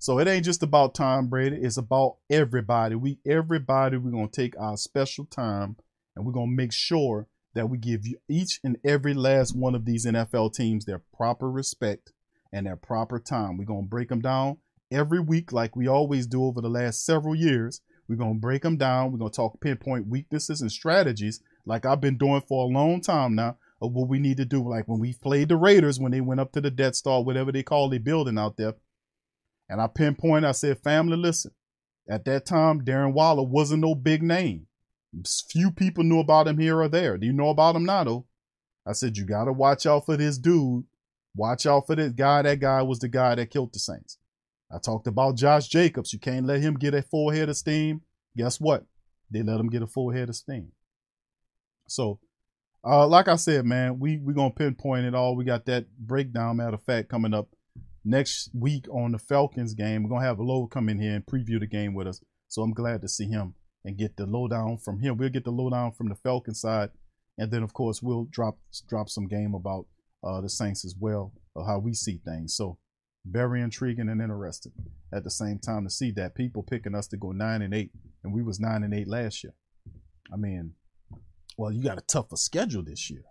[0.00, 1.56] So it ain't just about Tom Brady.
[1.56, 2.94] It's about everybody.
[2.94, 5.74] We everybody we're gonna take our special time
[6.14, 9.84] and we're gonna make sure that we give you each and every last one of
[9.84, 12.12] these NFL teams their proper respect
[12.52, 13.56] and their proper time.
[13.56, 14.58] We're gonna break them down
[14.92, 17.80] every week like we always do over the last several years.
[18.08, 19.10] We're gonna break them down.
[19.10, 23.34] We're gonna talk pinpoint weaknesses and strategies like I've been doing for a long time
[23.34, 24.68] now of what we need to do.
[24.68, 27.50] Like when we played the Raiders when they went up to the Death Star, whatever
[27.50, 28.74] they call the building out there
[29.68, 31.52] and I pinpoint, I said, family, listen.
[32.08, 34.66] At that time, Darren Waller wasn't no big name.
[35.50, 37.18] Few people knew about him here or there.
[37.18, 38.26] Do you know about him now, though?
[38.86, 40.84] I said, you got to watch out for this dude.
[41.36, 42.42] Watch out for this guy.
[42.42, 44.18] That guy was the guy that killed the Saints.
[44.70, 46.12] I talked about Josh Jacobs.
[46.12, 48.02] You can't let him get a full head of steam.
[48.36, 48.84] Guess what?
[49.30, 50.72] They let him get a full head of steam.
[51.86, 52.18] So,
[52.84, 55.36] uh, like I said, man, we we gonna pinpoint it all.
[55.36, 57.48] We got that breakdown, matter of fact, coming up
[58.08, 60.02] next week on the Falcons game.
[60.02, 62.20] We're gonna have a low come in here and preview the game with us.
[62.48, 63.54] So I'm glad to see him
[63.84, 65.16] and get the lowdown from him.
[65.16, 66.90] We'll get the lowdown from the Falcon side,
[67.36, 69.86] and then of course we'll drop drop some game about
[70.24, 72.56] uh, the Saints as well, of how we see things.
[72.56, 72.78] So
[73.24, 74.72] very intriguing and interesting
[75.12, 77.92] at the same time to see that people picking us to go nine and eight,
[78.24, 79.54] and we was nine and eight last year.
[80.32, 80.74] I mean,
[81.56, 83.24] well, you got a tougher schedule this year.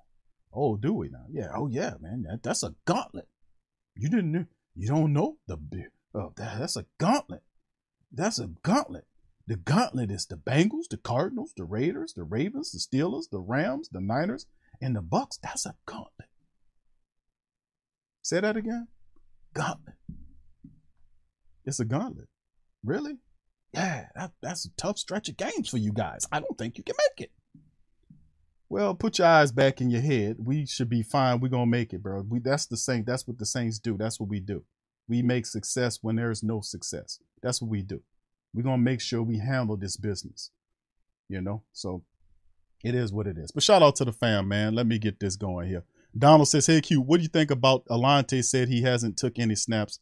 [0.53, 1.25] Oh, do we now?
[1.29, 1.49] Yeah.
[1.55, 2.23] Oh, yeah, man.
[2.23, 3.27] That, that's a gauntlet.
[3.95, 4.47] You didn't.
[4.77, 5.57] You don't know the
[6.13, 7.41] oh, that, that's a gauntlet.
[8.11, 9.05] That's a gauntlet.
[9.47, 13.89] The gauntlet is the Bengals, the Cardinals, the Raiders, the Ravens, the Steelers, the Rams,
[13.89, 14.45] the Niners,
[14.79, 15.39] and the Bucs.
[15.41, 16.29] That's a gauntlet.
[18.21, 18.87] Say that again.
[19.53, 19.95] Gauntlet.
[21.65, 22.27] It's a gauntlet.
[22.83, 23.17] Really?
[23.73, 26.25] Yeah, that, that's a tough stretch of games for you guys.
[26.31, 27.31] I don't think you can make it.
[28.69, 30.37] Well, put your eyes back in your head.
[30.39, 31.39] We should be fine.
[31.39, 32.25] We're gonna make it, bro.
[32.27, 33.05] We that's the same.
[33.05, 33.97] That's what the Saints do.
[33.97, 34.63] That's what we do.
[35.07, 37.19] We make success when there is no success.
[37.41, 38.01] That's what we do.
[38.53, 40.51] We're gonna make sure we handle this business.
[41.29, 42.03] You know, so
[42.83, 43.51] it is what it is.
[43.51, 44.75] But shout out to the fam, man.
[44.75, 45.83] Let me get this going here.
[46.17, 49.55] Donald says, "Hey Q, what do you think about Alontae Said he hasn't took any
[49.55, 49.99] snaps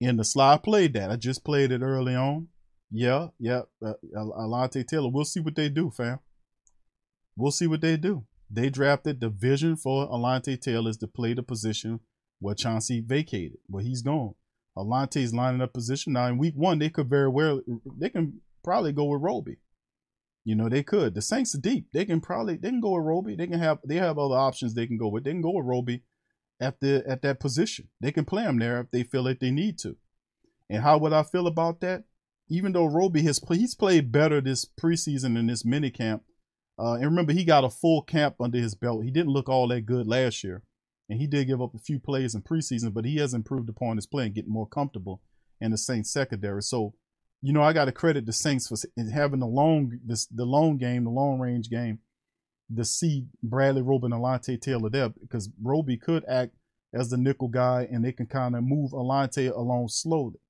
[0.00, 0.60] in the slot.
[0.60, 1.10] I played that.
[1.10, 2.48] I just played it early on.
[2.92, 3.62] Yeah, yeah.
[3.84, 5.10] Uh, Alontae Taylor.
[5.10, 6.20] We'll see what they do, fam
[7.36, 8.24] we'll see what they do.
[8.50, 12.00] They drafted the vision for Alontae Taylor is to play the position
[12.38, 14.34] where Chauncey vacated, where he's gone.
[14.76, 16.26] Alontae's lining up position now.
[16.26, 17.60] In week one, they could very well,
[17.98, 19.56] they can probably go with Roby.
[20.44, 21.14] You know, they could.
[21.14, 21.88] The Saints are deep.
[21.92, 23.34] They can probably they can go with Roby.
[23.34, 25.24] They can have they have other options they can go with.
[25.24, 26.02] They can go with Roby
[26.60, 27.88] at the at that position.
[28.00, 29.96] They can play him there if they feel like they need to.
[30.70, 32.04] And how would I feel about that?
[32.48, 36.20] Even though Roby has he's played better this preseason in this minicamp
[36.78, 39.04] uh, and remember, he got a full camp under his belt.
[39.04, 40.62] He didn't look all that good last year,
[41.08, 43.96] and he did give up a few plays in preseason, but he has improved upon
[43.96, 45.22] his play and getting more comfortable
[45.60, 46.62] in the Saints secondary.
[46.62, 46.94] So,
[47.40, 48.76] you know, I got to credit the Saints for
[49.12, 52.00] having the long, this, the long game, the long range game,
[52.74, 56.54] to see Bradley Roby and Alontae Taylor there because Roby could act
[56.92, 60.40] as the nickel guy, and they can kind of move Alontae along slowly,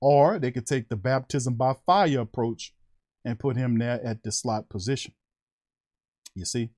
[0.00, 2.74] or they could take the baptism by fire approach
[3.24, 5.14] and put him there at the slot position.
[6.36, 6.70] You see?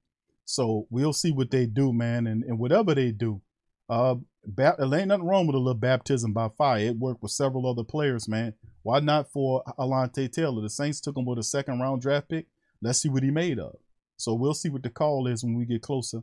[0.45, 2.27] So we'll see what they do, man.
[2.27, 3.43] And, and whatever they do,
[3.91, 4.15] uh,
[4.47, 6.87] ba- there ain't nothing wrong with a little baptism by fire.
[6.87, 8.55] It worked with several other players, man.
[8.83, 10.63] Why not for Alontae Taylor?
[10.63, 12.47] The Saints took him with a second round draft pick.
[12.81, 13.77] Let's see what he made of.
[14.17, 16.23] So we'll see what the call is when we get closer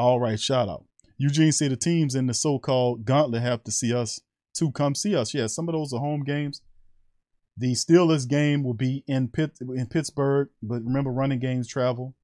[0.00, 0.86] All right, shout out.
[1.18, 4.18] Eugene said the teams in the so-called gauntlet have to see us
[4.54, 5.34] to come see us.
[5.34, 6.62] Yeah, some of those are home games.
[7.54, 12.14] The Steelers game will be in Pitt in Pittsburgh, but remember running games travel.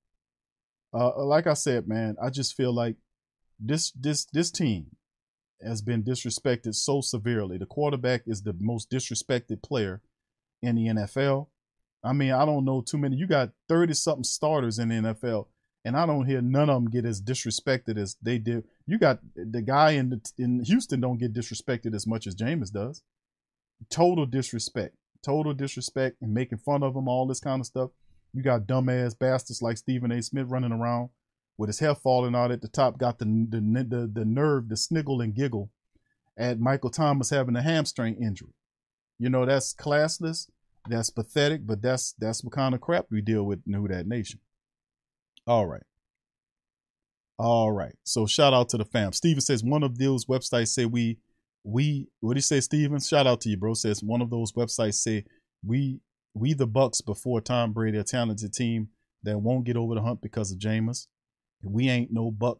[0.94, 2.96] Uh, like I said, man, I just feel like
[3.60, 4.96] this this this team
[5.62, 7.58] has been disrespected so severely.
[7.58, 10.00] The quarterback is the most disrespected player
[10.62, 11.48] in the NFL.
[12.02, 13.16] I mean, I don't know too many.
[13.16, 15.48] You got 30 something starters in the NFL,
[15.86, 18.64] and I don't hear none of them get as disrespected as they did.
[18.88, 22.72] You got the guy in the, in Houston don't get disrespected as much as Jameis
[22.72, 23.04] does.
[23.88, 27.90] Total disrespect, total disrespect, and making fun of him, all this kind of stuff.
[28.34, 30.20] You got dumbass bastards like Stephen A.
[30.22, 31.10] Smith running around
[31.56, 34.76] with his hair falling out at the top, got the the the, the nerve to
[34.76, 35.70] sniggle and giggle
[36.36, 38.54] at Michael Thomas having a hamstring injury.
[39.20, 40.50] You know that's classless,
[40.88, 44.08] that's pathetic, but that's that's what kind of crap we deal with in Who That
[44.08, 44.40] Nation.
[45.46, 45.82] All right.
[47.38, 47.94] All right.
[48.04, 49.12] So shout out to the fam.
[49.12, 51.18] Steven says one of those websites say we
[51.64, 52.98] we what do you say, Steven?
[53.00, 53.74] Shout out to you, bro.
[53.74, 55.24] Says one of those websites say
[55.64, 56.00] we
[56.34, 58.88] we the Bucs before Tom Brady, a talented team
[59.22, 61.06] that won't get over the hump because of Jameis.
[61.62, 62.58] We ain't no buck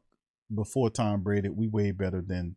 [0.55, 1.49] before Tom Brady.
[1.49, 2.57] We way better than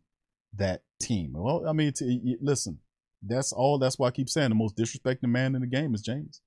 [0.56, 1.32] that team.
[1.34, 1.92] Well, I mean,
[2.40, 2.78] listen,
[3.22, 3.78] that's all.
[3.78, 6.40] That's why I keep saying the most disrespected man in the game is Jameis.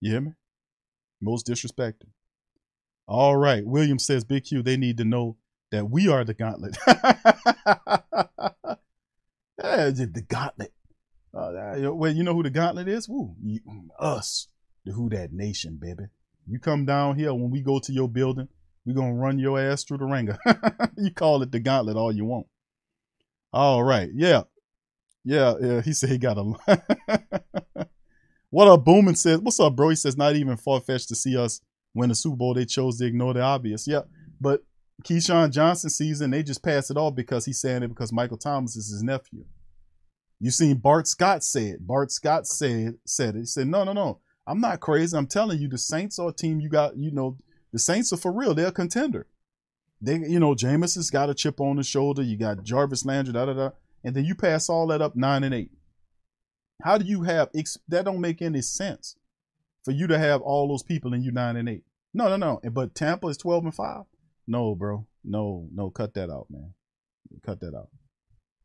[0.00, 0.32] You hear me?
[1.20, 2.08] Most disrespected.
[3.12, 3.62] All right.
[3.66, 5.36] William says, Big Q, they need to know
[5.70, 6.78] that we are the gauntlet.
[9.58, 10.72] the gauntlet.
[11.34, 13.10] Uh, well, you know who the gauntlet is?
[13.10, 13.60] Woo, you,
[13.98, 14.48] us,
[14.86, 16.04] the Who That Nation, baby.
[16.46, 18.48] You come down here when we go to your building,
[18.86, 20.38] we're gonna run your ass through the ringer.
[20.96, 22.46] you call it the gauntlet all you want.
[23.52, 24.44] All right, yeah,
[25.22, 25.82] yeah, yeah.
[25.82, 26.44] He said he got a.
[28.48, 29.38] what up, Boomin says?
[29.40, 29.90] What's up, bro?
[29.90, 31.60] He says not even far fetched to see us
[31.94, 32.54] win the Super Bowl.
[32.54, 33.86] They chose to ignore the obvious.
[33.86, 34.02] Yeah,
[34.40, 34.64] but
[35.04, 38.76] Keyshawn Johnson season they just passed it off because he's saying it because Michael Thomas
[38.76, 39.44] is his nephew.
[40.40, 41.86] You seen Bart Scott say it.
[41.86, 43.40] Bart Scott said said it.
[43.40, 44.20] He said, No, no, no.
[44.46, 45.16] I'm not crazy.
[45.16, 47.38] I'm telling you, the Saints are a team you got, you know,
[47.72, 48.54] the Saints are for real.
[48.54, 49.28] They're a contender.
[50.00, 52.22] They, you know, Jameis has got a chip on his shoulder.
[52.22, 53.70] You got Jarvis Landry, da da da,
[54.02, 55.70] and then you pass all that up nine and eight.
[56.82, 57.50] How do you have
[57.88, 58.04] that?
[58.04, 59.14] Don't make any sense
[59.84, 61.84] for you to have all those people in you nine and eight.
[62.14, 62.70] No, no, no.
[62.70, 64.04] But Tampa is twelve and five.
[64.46, 65.06] No, bro.
[65.24, 65.90] No, no.
[65.90, 66.74] Cut that out, man.
[67.44, 67.88] Cut that out.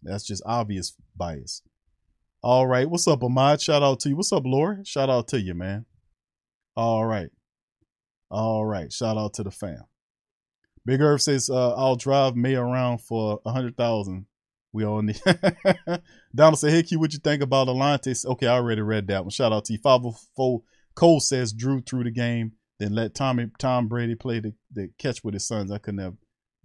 [0.03, 1.61] That's just obvious bias.
[2.43, 2.89] All right.
[2.89, 3.61] What's up, Ahmad?
[3.61, 4.15] Shout out to you.
[4.15, 4.84] What's up, Lori?
[4.84, 5.86] Shout out to you, man.
[6.76, 7.30] All right.
[8.30, 8.91] All right.
[8.91, 9.84] Shout out to the fam.
[10.86, 14.26] Big Earth says, uh, I'll drive Maye around for a hundred thousand.
[14.72, 15.20] We all need
[16.36, 18.26] Donald said, Hey Q, what you think about Alontae?
[18.26, 19.32] Okay, I already read that one.
[19.32, 19.80] Shout out to you.
[19.80, 20.61] 504
[20.98, 25.24] Cole says Drew threw the game, then let Tommy Tom Brady play the, the catch
[25.24, 25.72] with his sons.
[25.72, 26.16] I couldn't have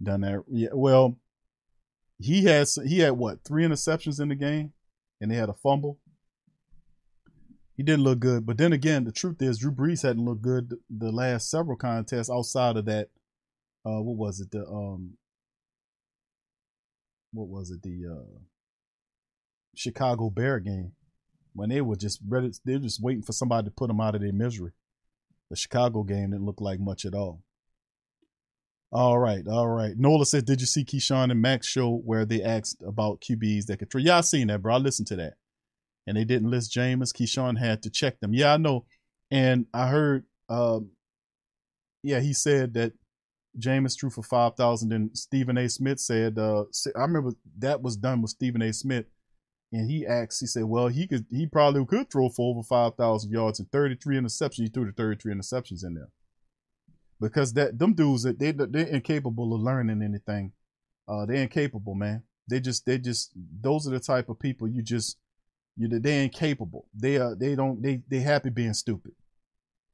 [0.01, 0.43] done that.
[0.49, 1.19] Yeah, well,
[2.19, 4.73] he has he had what three interceptions in the game,
[5.21, 5.99] and they had a fumble.
[7.77, 10.73] He didn't look good, but then again, the truth is Drew Brees hadn't looked good
[10.89, 13.09] the last several contests outside of that.
[13.85, 14.49] Uh, what was it?
[14.49, 15.17] The um,
[17.33, 17.83] what was it?
[17.83, 18.39] The uh,
[19.75, 20.93] Chicago Bear game
[21.53, 22.51] when they were just ready.
[22.65, 24.71] They're just waiting for somebody to put them out of their misery.
[25.49, 27.43] The Chicago game didn't look like much at all.
[28.91, 29.97] All right, all right.
[29.97, 33.77] Nola says, "Did you see Keyshawn and Max show where they asked about QBs that
[33.77, 34.75] could trade?" Yeah, I seen that, bro.
[34.75, 35.33] I listened to that,
[36.05, 37.11] and they didn't list Jameis.
[37.11, 38.33] Keyshawn had to check them.
[38.33, 38.85] Yeah, I know,
[39.31, 40.25] and I heard.
[40.47, 40.91] Um,
[42.03, 42.93] yeah, he said that
[43.57, 44.93] Jameis threw for five thousand.
[44.93, 45.67] And Stephen A.
[45.69, 48.71] Smith said, uh, "I remember that was done with Stephen A.
[48.73, 49.05] Smith."
[49.73, 52.95] And he asked, he said, "Well, he could, he probably could throw for over five
[52.95, 54.63] thousand yards and thirty-three interceptions.
[54.63, 56.09] He threw the thirty-three interceptions in there."
[57.23, 60.51] because that them dudes they they're incapable of learning anything.
[61.07, 62.21] Uh, they're incapable, man.
[62.49, 65.17] They just they just those are the type of people you just
[65.77, 66.85] you they're incapable.
[66.93, 69.13] They are they don't they they happy being stupid.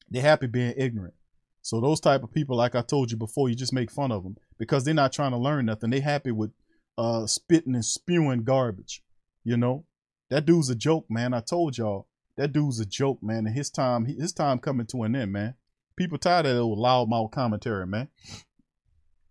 [0.09, 1.13] They're happy being ignorant.
[1.61, 4.23] So those type of people, like I told you before, you just make fun of
[4.23, 5.91] them because they're not trying to learn nothing.
[5.91, 6.51] They happy with
[6.97, 9.03] uh spitting and spewing garbage.
[9.43, 9.85] You know,
[10.29, 11.33] that dude's a joke, man.
[11.33, 13.47] I told y'all that dude's a joke, man.
[13.47, 15.55] And his time his time coming to an end, man.
[15.95, 18.07] People tired of that old loudmouth commentary, man.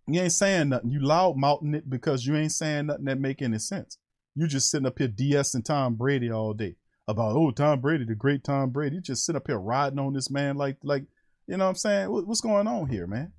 [0.07, 0.91] You ain't saying nothing.
[0.91, 3.97] You loud mouthing it because you ain't saying nothing that make any sense.
[4.35, 6.75] You just sitting up here DS and Tom Brady all day
[7.07, 8.95] about oh Tom Brady, the great Tom Brady.
[8.95, 11.03] You just sit up here riding on this man like like
[11.47, 12.11] you know what I'm saying.
[12.11, 13.33] What, what's going on here, man?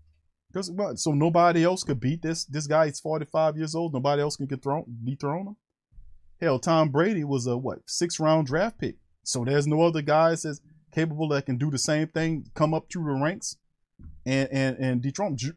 [0.53, 0.73] Because?
[1.03, 2.87] So nobody else could beat this this guy.
[2.87, 3.93] He's 45 years old.
[3.93, 5.57] Nobody else can get thrown dethrone him.
[6.41, 8.97] Hell, Tom Brady was a what six round draft pick.
[9.23, 10.61] So there's no other guys that's
[10.93, 13.57] capable that can do the same thing, come up through the ranks,
[14.25, 15.37] and and and dethrone.
[15.37, 15.53] Drew,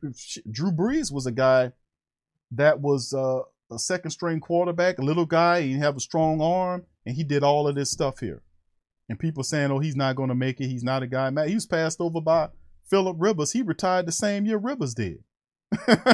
[0.51, 1.71] Drew Brees was a guy
[2.51, 5.61] that was uh, a second string quarterback, a little guy.
[5.61, 8.41] He have a strong arm, and he did all of this stuff here.
[9.07, 10.67] And people saying, "Oh, he's not going to make it.
[10.67, 12.49] He's not a guy." Man, he was passed over by
[12.89, 13.53] Philip Rivers.
[13.53, 15.23] He retired the same year Rivers did,
[15.87, 16.05] and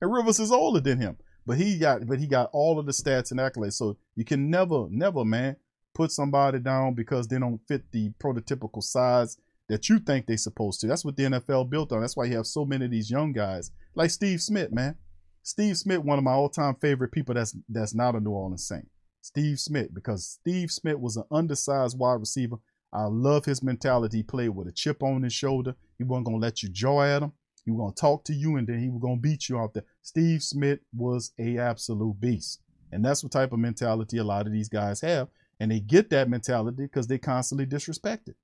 [0.00, 1.16] Rivers is older than him.
[1.50, 3.72] But he got but he got all of the stats and accolades.
[3.72, 5.56] So you can never, never, man,
[5.94, 9.36] put somebody down because they don't fit the prototypical size
[9.68, 10.86] that you think they're supposed to.
[10.86, 12.02] That's what the NFL built on.
[12.02, 13.72] That's why you have so many of these young guys.
[13.96, 14.94] Like Steve Smith, man.
[15.42, 18.88] Steve Smith, one of my all-time favorite people that's that's not a New Orleans Saint.
[19.20, 22.58] Steve Smith, because Steve Smith was an undersized wide receiver.
[22.92, 24.18] I love his mentality.
[24.18, 25.74] He played with a chip on his shoulder.
[25.98, 27.32] He wasn't gonna let you jaw at him.
[27.64, 29.84] He was gonna talk to you and then he was gonna beat you out there.
[30.02, 32.60] Steve Smith was a absolute beast.
[32.92, 35.28] And that's what type of mentality a lot of these guys have.
[35.58, 38.34] And they get that mentality because they constantly disrespected.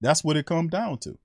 [0.00, 1.18] That's what it comes down to.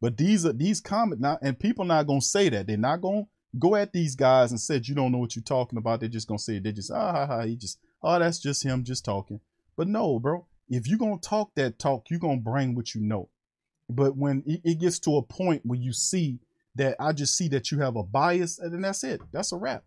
[0.00, 2.66] But these are these comment now, and people not gonna say that.
[2.66, 3.26] They're not gonna
[3.58, 6.00] go at these guys and said you don't know what you're talking about.
[6.00, 8.82] They're just gonna say they just ah ha ha he just oh that's just him
[8.82, 9.40] just talking.
[9.76, 13.28] But no, bro, if you're gonna talk that talk, you're gonna bring what you know.
[13.90, 16.38] But when it gets to a point where you see
[16.76, 19.20] that I just see that you have a bias, and then that's it.
[19.32, 19.84] That's a wrap.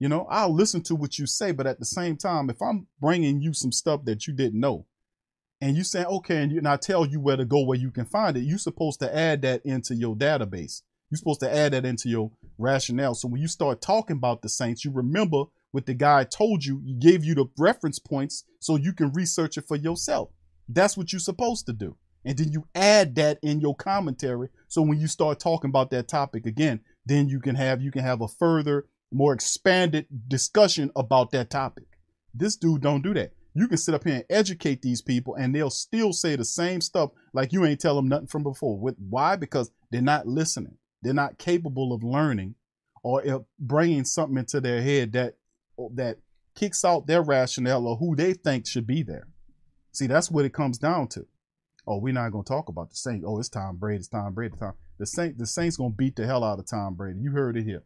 [0.00, 2.88] You know, I'll listen to what you say, but at the same time, if I'm
[3.00, 4.86] bringing you some stuff that you didn't know,
[5.60, 7.90] and you say okay, and, you, and I tell you where to go where you
[7.90, 10.82] can find it, you're supposed to add that into your database.
[11.10, 13.14] You're supposed to add that into your rationale.
[13.14, 16.82] So when you start talking about the Saints, you remember what the guy told you.
[16.84, 20.30] He gave you the reference points so you can research it for yourself.
[20.68, 21.96] That's what you're supposed to do.
[22.24, 24.48] And then you add that in your commentary.
[24.68, 28.02] So when you start talking about that topic again, then you can have you can
[28.02, 31.84] have a further, more expanded discussion about that topic.
[32.32, 33.32] This dude don't do that.
[33.54, 36.80] You can sit up here and educate these people, and they'll still say the same
[36.80, 38.78] stuff like you ain't tell them nothing from before.
[38.78, 39.36] With why?
[39.36, 40.76] Because they're not listening.
[41.02, 42.56] They're not capable of learning
[43.04, 45.34] or bringing something into their head that
[45.94, 46.16] that
[46.56, 49.28] kicks out their rationale or who they think should be there.
[49.92, 51.26] See, that's what it comes down to.
[51.86, 53.24] Oh, we're not gonna talk about the Saints.
[53.26, 53.98] Oh, it's Tom Brady.
[53.98, 54.54] It's Tom Brady.
[54.58, 54.72] Tom.
[54.98, 57.18] The Saint, the Saints gonna beat the hell out of Tom Brady.
[57.20, 57.82] You heard it here.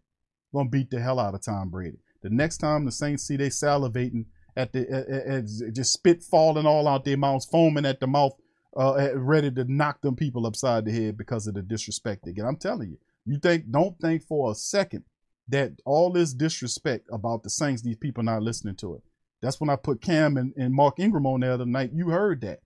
[0.54, 1.98] Gonna beat the hell out of Tom Brady.
[2.22, 4.26] The next time the Saints see they salivating
[4.56, 8.32] at the just spit falling all out their mouths, foaming at the mouth,
[8.76, 12.44] uh, ready to knock them people upside the head because of the disrespect they get.
[12.44, 15.04] I'm telling you, you think don't think for a second
[15.48, 19.02] that all this disrespect about the Saints, these people not listening to it.
[19.40, 21.92] That's when I put Cam and, and Mark Ingram on the other night.
[21.94, 22.60] You heard that.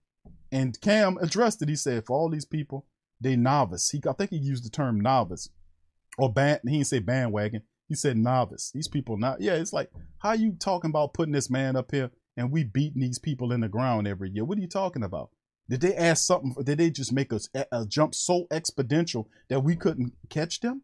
[0.52, 1.68] And Cam addressed it.
[1.68, 2.86] He said, for all these people,
[3.20, 3.90] they novice.
[3.90, 5.48] He I think he used the term novice.
[6.18, 7.62] Or band he didn't say bandwagon.
[7.88, 8.70] He said novice.
[8.72, 12.10] These people not yeah, it's like how you talking about putting this man up here
[12.36, 14.44] and we beating these people in the ground every year.
[14.44, 15.30] What are you talking about?
[15.68, 16.54] Did they ask something?
[16.64, 20.82] Did they just make us a, a jump so exponential that we couldn't catch them?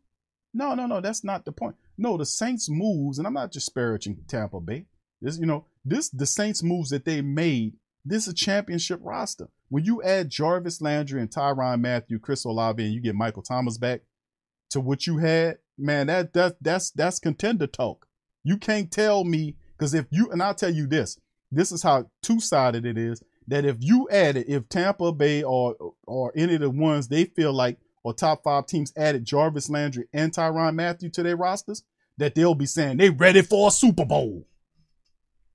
[0.54, 1.00] No, no, no.
[1.00, 1.76] That's not the point.
[1.96, 4.86] No, the Saints moves, and I'm not disparaging Tampa Bay.
[5.20, 7.74] This, you know, this the Saints moves that they made.
[8.08, 9.48] This is a championship roster.
[9.68, 13.76] When you add Jarvis Landry and Tyrann Mathieu, Chris Olave, and you get Michael Thomas
[13.76, 14.00] back
[14.70, 18.06] to what you had, man, that that that's that's contender talk.
[18.42, 21.18] You can't tell me because if you and I'll tell you this,
[21.52, 25.76] this is how two sided it is that if you added, if Tampa Bay or
[26.06, 30.06] or any of the ones they feel like or top five teams added Jarvis Landry
[30.14, 31.82] and Tyrann Mathieu to their rosters,
[32.16, 34.46] that they'll be saying they ready for a Super Bowl.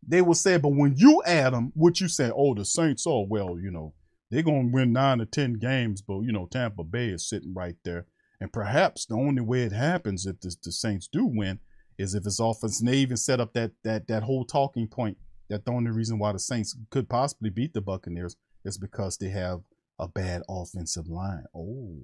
[0.08, 3.26] They will say, but when you add them, what you say, oh, the Saints are
[3.26, 3.94] well, you know,
[4.30, 7.76] they're gonna win nine or ten games, but you know, Tampa Bay is sitting right
[7.84, 8.08] there.
[8.42, 11.60] And perhaps the only way it happens if the, the Saints do win
[11.98, 12.80] is if it's offense.
[12.80, 15.18] And they even set up that that that whole talking point
[15.50, 18.36] that the only reason why the Saints could possibly beat the Buccaneers
[18.66, 19.62] is because they have
[20.00, 21.46] a bad offensive line.
[21.56, 22.00] Oh,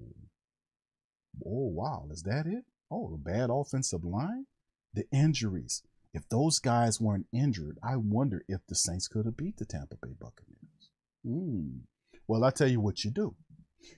[1.46, 2.64] oh wow, is that it?
[2.92, 4.46] Oh, a bad offensive line?
[4.94, 5.84] The injuries.
[6.14, 9.96] If those guys weren't injured, I wonder if the Saints could have beat the Tampa
[10.02, 10.90] Bay Buccaneers.
[11.26, 11.82] Mm.
[12.28, 13.36] Well, I tell you what you do.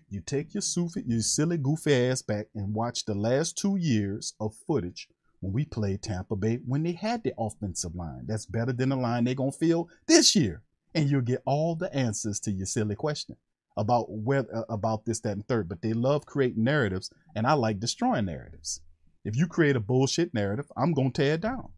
[0.10, 0.64] You take your,
[1.06, 5.08] your silly, goofy ass back and watch the last two years of footage
[5.40, 8.26] when we played Tampa Bay when they had the offensive line.
[8.28, 10.64] That's better than the line they're going to field this year.
[10.94, 13.38] And you'll get all the answers to your silly question
[13.78, 15.70] about whether uh, about this, that, and third.
[15.70, 18.82] But they love creating narratives And I like destroying narratives.
[19.24, 21.70] If you create a bullshit narrative, I'm going to tear it down.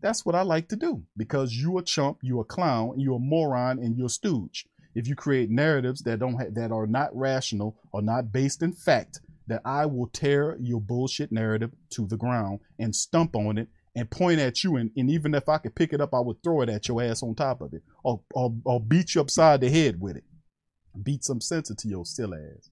[0.00, 3.18] That's what I like to do because you a chump, you a clown, you a
[3.18, 4.66] moron, and you're a stooge.
[4.94, 8.72] If you create narratives that don't ha- that are not rational or not based in
[8.72, 13.68] fact, that I will tear your bullshit narrative to the ground and stump on it
[13.94, 14.76] and point at you.
[14.76, 17.02] And, and even if I could pick it up, I would throw it at your
[17.02, 20.24] ass on top of it or, or, or beat you upside the head with it.
[21.02, 22.70] Beat some sense into your still ass.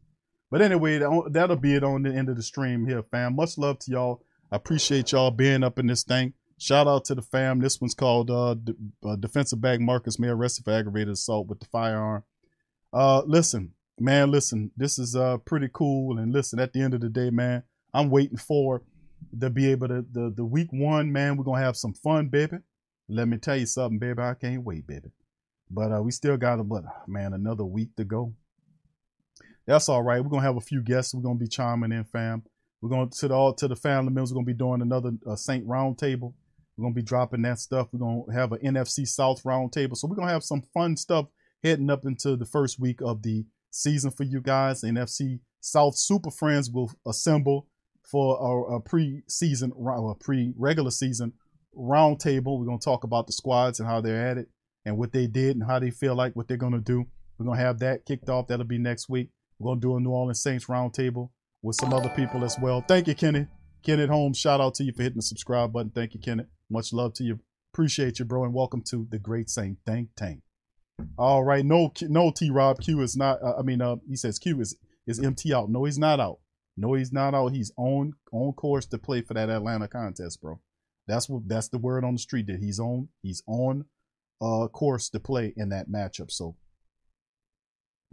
[0.50, 0.98] But anyway,
[1.30, 3.36] that'll be it on the end of the stream here, fam.
[3.36, 4.22] Much love to y'all.
[4.52, 6.32] I appreciate y'all being up in this thing.
[6.64, 7.58] Shout out to the fam.
[7.58, 8.72] This one's called uh, D-
[9.04, 12.24] uh, defensive back Marcus Maye arrested for aggravated assault with the firearm.
[12.90, 14.70] Uh, listen, man, listen.
[14.74, 16.18] This is uh pretty cool.
[16.18, 18.80] And listen, at the end of the day, man, I'm waiting for
[19.38, 21.36] to be able to the the week one, man.
[21.36, 22.56] We're gonna have some fun, baby.
[23.10, 24.22] Let me tell you something, baby.
[24.22, 25.10] I can't wait, baby.
[25.70, 28.32] But uh, we still got a but man, another week to go.
[29.66, 30.24] That's all right.
[30.24, 31.12] We're gonna have a few guests.
[31.12, 32.42] We're gonna be chiming in, fam.
[32.80, 34.32] We're going to to the all to the family members.
[34.32, 36.32] We're gonna be doing another uh, Saint Roundtable.
[36.76, 37.88] We're gonna be dropping that stuff.
[37.92, 39.96] We're gonna have an NFC South Roundtable.
[39.96, 41.26] So we're gonna have some fun stuff
[41.62, 44.80] heading up into the first week of the season for you guys.
[44.80, 47.68] The NFC South Super Friends will assemble
[48.02, 51.32] for our, a pre-season, a pre-regular season
[51.76, 52.58] roundtable.
[52.58, 54.48] We're gonna talk about the squads and how they're at it
[54.84, 57.04] and what they did and how they feel like what they're gonna do.
[57.38, 58.48] We're gonna have that kicked off.
[58.48, 59.30] That'll be next week.
[59.58, 61.30] We're gonna do a New Orleans Saints roundtable
[61.62, 62.84] with some other people as well.
[62.86, 63.46] Thank you, Kenny.
[63.84, 65.90] Kenneth Holmes, shout out to you for hitting the subscribe button.
[65.90, 66.46] Thank you, Kenneth.
[66.74, 67.38] Much love to you.
[67.72, 70.40] Appreciate you, bro, and welcome to the Great Saint Think Tank.
[71.16, 72.50] All right, no, no, T.
[72.50, 73.40] Rob Q is not.
[73.40, 74.76] Uh, I mean, uh, he says Q is
[75.06, 75.70] is MT out.
[75.70, 76.40] No, he's not out.
[76.76, 77.52] No, he's not out.
[77.52, 80.58] He's on on course to play for that Atlanta contest, bro.
[81.06, 83.08] That's what that's the word on the street that he's on.
[83.22, 83.84] He's on
[84.40, 86.32] uh course to play in that matchup.
[86.32, 86.56] So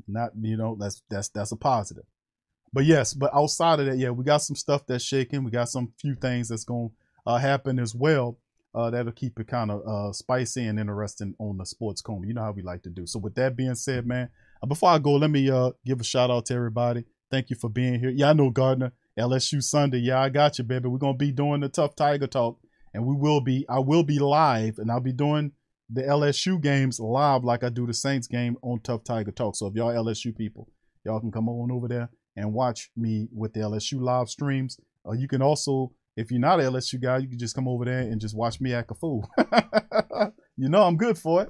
[0.07, 2.05] not you know that's that's that's a positive.
[2.71, 5.43] But yes, but outside of that, yeah, we got some stuff that's shaking.
[5.43, 6.89] We got some few things that's gonna
[7.25, 8.37] uh, happen as well.
[8.73, 12.25] Uh, that'll keep it kind of uh, spicy and interesting on the sports coma.
[12.25, 13.05] You know how we like to do.
[13.05, 14.29] So with that being said, man,
[14.63, 17.03] uh, before I go, let me uh, give a shout out to everybody.
[17.29, 18.09] Thank you for being here.
[18.09, 18.93] Yeah, I know Gardner.
[19.19, 19.99] LSU Sunday.
[19.99, 20.87] Yeah, I got you, baby.
[20.87, 22.59] We're gonna be doing the tough Tiger talk,
[22.93, 23.65] and we will be.
[23.69, 25.51] I will be live, and I'll be doing
[25.89, 29.57] the LSU games live like I do the Saints game on Tough Tiger Talk.
[29.57, 30.69] So if y'all LSU people,
[31.03, 34.79] y'all can come on over there and watch me with the LSU live streams.
[35.05, 37.85] Uh, you can also if you're not an LSU guy, you can just come over
[37.85, 39.29] there and just watch me act a fool.
[40.57, 41.49] you know I'm good for it.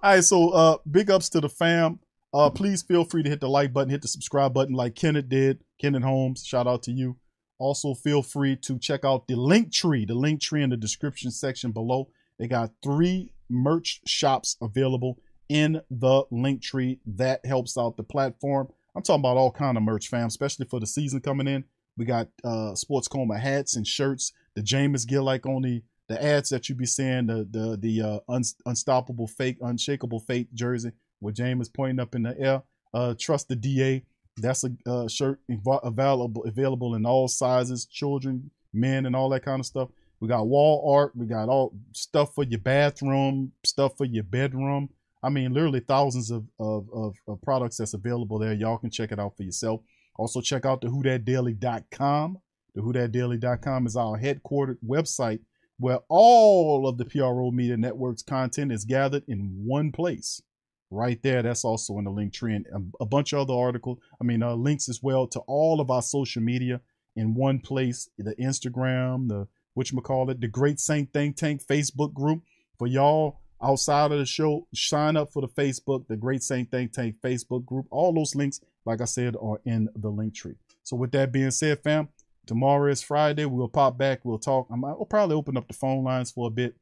[0.00, 1.98] All right, so uh, big ups to the fam.
[2.32, 5.28] Uh, please feel free to hit the like button, hit the subscribe button like Kenneth
[5.28, 5.64] did.
[5.80, 7.16] Kenneth Holmes, shout out to you.
[7.58, 11.30] Also, feel free to check out the link tree, the link tree in the description
[11.30, 12.08] section below.
[12.38, 15.18] They got three merch shops available
[15.48, 17.00] in the link tree.
[17.06, 18.68] That helps out the platform.
[18.94, 21.64] I'm talking about all kind of merch, fam, especially for the season coming in.
[21.98, 24.32] We got uh, Sports Coma hats and shirts.
[24.54, 28.02] The Jameis gear, like on the the ads that you be seeing, the the the
[28.02, 32.62] uh, un, unstoppable fake, unshakable fake jersey with Jameis pointing up in the air.
[32.94, 34.04] Uh, Trust the DA.
[34.36, 35.40] That's a uh, shirt
[35.82, 39.88] available available in all sizes, children, men, and all that kind of stuff.
[40.20, 41.14] We got wall art.
[41.14, 44.90] We got all stuff for your bathroom, stuff for your bedroom.
[45.22, 48.52] I mean, literally thousands of, of, of, of products that's available there.
[48.52, 49.80] Y'all can check it out for yourself.
[50.18, 52.38] Also, check out the WhoDatDaily.com.
[52.74, 55.40] The WhoDatDaily.com is our headquartered website
[55.78, 60.42] where all of the PRO Media Network's content is gathered in one place.
[60.90, 62.66] Right there, that's also in the link tree and
[62.98, 63.98] a bunch of other articles.
[64.20, 66.80] I mean, uh, links as well to all of our social media
[67.14, 68.08] in one place.
[68.16, 72.42] The Instagram, the which call it, the Great Saint Think Tank Facebook group
[72.78, 74.66] for y'all outside of the show.
[74.74, 77.86] Sign up for the Facebook, the Great Saint Think Tank Facebook group.
[77.90, 80.54] All those links like I said, are in the link tree.
[80.82, 82.08] So with that being said, fam,
[82.46, 83.44] tomorrow is Friday.
[83.44, 84.24] We'll pop back.
[84.24, 84.66] We'll talk.
[84.70, 86.74] i will probably open up the phone lines for a bit,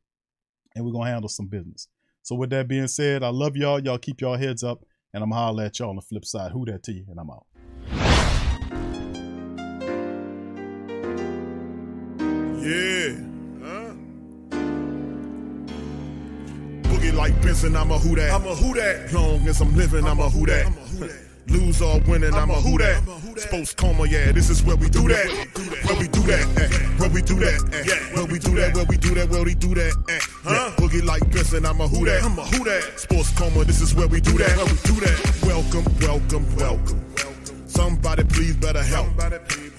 [0.75, 1.89] and we're gonna handle some business.
[2.23, 3.81] So with that being said, I love y'all.
[3.81, 6.53] Y'all keep y'all heads up, and I'm holler at y'all on the flip side.
[6.53, 7.05] Who that to you?
[7.09, 7.47] And I'm out.
[12.63, 13.36] Yeah.
[17.17, 18.31] Like Benson, I'm a who that.
[18.31, 19.13] I'm a who that.
[19.13, 20.71] Long as I'm living, I'm a who that.
[21.49, 23.03] Lose or winning, I'm a who that.
[23.37, 25.27] Sports coma, yeah, this is where we do that.
[25.85, 26.45] Where we do that,
[26.99, 29.75] where we do that, where we do that, where we do that, where we do
[29.75, 29.93] that.
[30.43, 30.73] Huh?
[30.77, 32.23] Boogie like Benson, I'm a who that.
[32.23, 32.99] I'm a who that.
[32.99, 34.57] Sports coma, this is where we do that.
[34.57, 35.43] Where we do that.
[35.47, 37.05] Welcome, welcome, welcome.
[37.67, 39.09] Somebody please better help.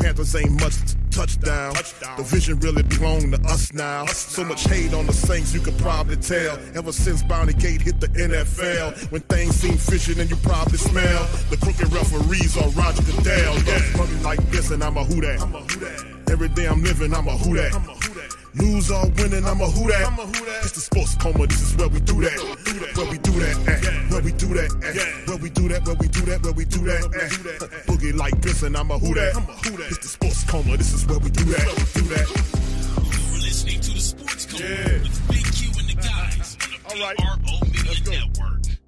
[0.00, 0.74] Panthers ain't much
[1.10, 1.74] touchdown.
[1.74, 2.16] touchdown.
[2.16, 4.06] The vision really belong to us now.
[4.06, 6.58] So much hate on the Saints, you could probably tell.
[6.74, 11.28] Ever since Bounty Gate hit the NFL, when things seem fishy and you probably smell
[11.50, 13.58] the crooked referees on Roger Goodell.
[13.64, 15.40] Yeah, running like this and I'm a who that.
[16.30, 18.29] Every day I'm living, I'm a who that.
[18.54, 20.06] Lose or winning, I'm a who that.
[20.06, 20.64] I'm a who that.
[20.64, 22.34] It's the sports coma, this is where we do that.
[22.96, 23.72] Where we do that, eh?
[23.72, 24.10] at.
[24.10, 24.88] where we do that, eh?
[24.90, 25.28] at.
[25.28, 27.02] where we do that, where we do that, where we do that.
[27.14, 27.64] Eh?
[27.64, 27.86] at.
[27.86, 29.36] Boogie like this and I'm a who that.
[29.36, 29.86] I'm a who that.
[29.86, 31.62] It's the sports coma, this is where we do that.
[31.94, 32.26] Do that.
[33.30, 37.66] You're listening to the Sports Coma with Big Q and the guys on the PRO
[37.70, 38.79] Media Network.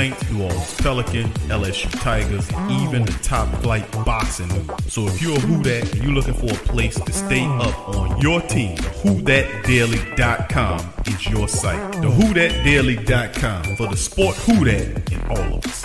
[0.00, 4.48] Saints, New Orleans Pelicans, LSU Tigers, even the top flight boxing.
[4.88, 7.88] So if you're a Who That and you're looking for a place to stay up
[7.90, 11.92] on your team, WhoThatDaily.com is your site.
[12.00, 15.84] The WhoThatDaily.com for the sport Who That in all of us.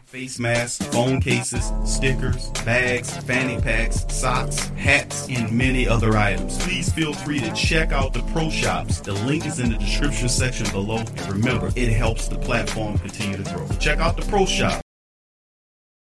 [0.11, 6.57] face masks, phone cases, stickers, bags, fanny packs, socks, hats, and many other items.
[6.65, 8.99] Please feel free to check out the Pro Shops.
[8.99, 10.97] The link is in the description section below.
[10.97, 13.65] And remember, it helps the platform continue to grow.
[13.79, 14.81] Check out the Pro Shop.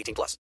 [0.00, 0.38] 18 plus.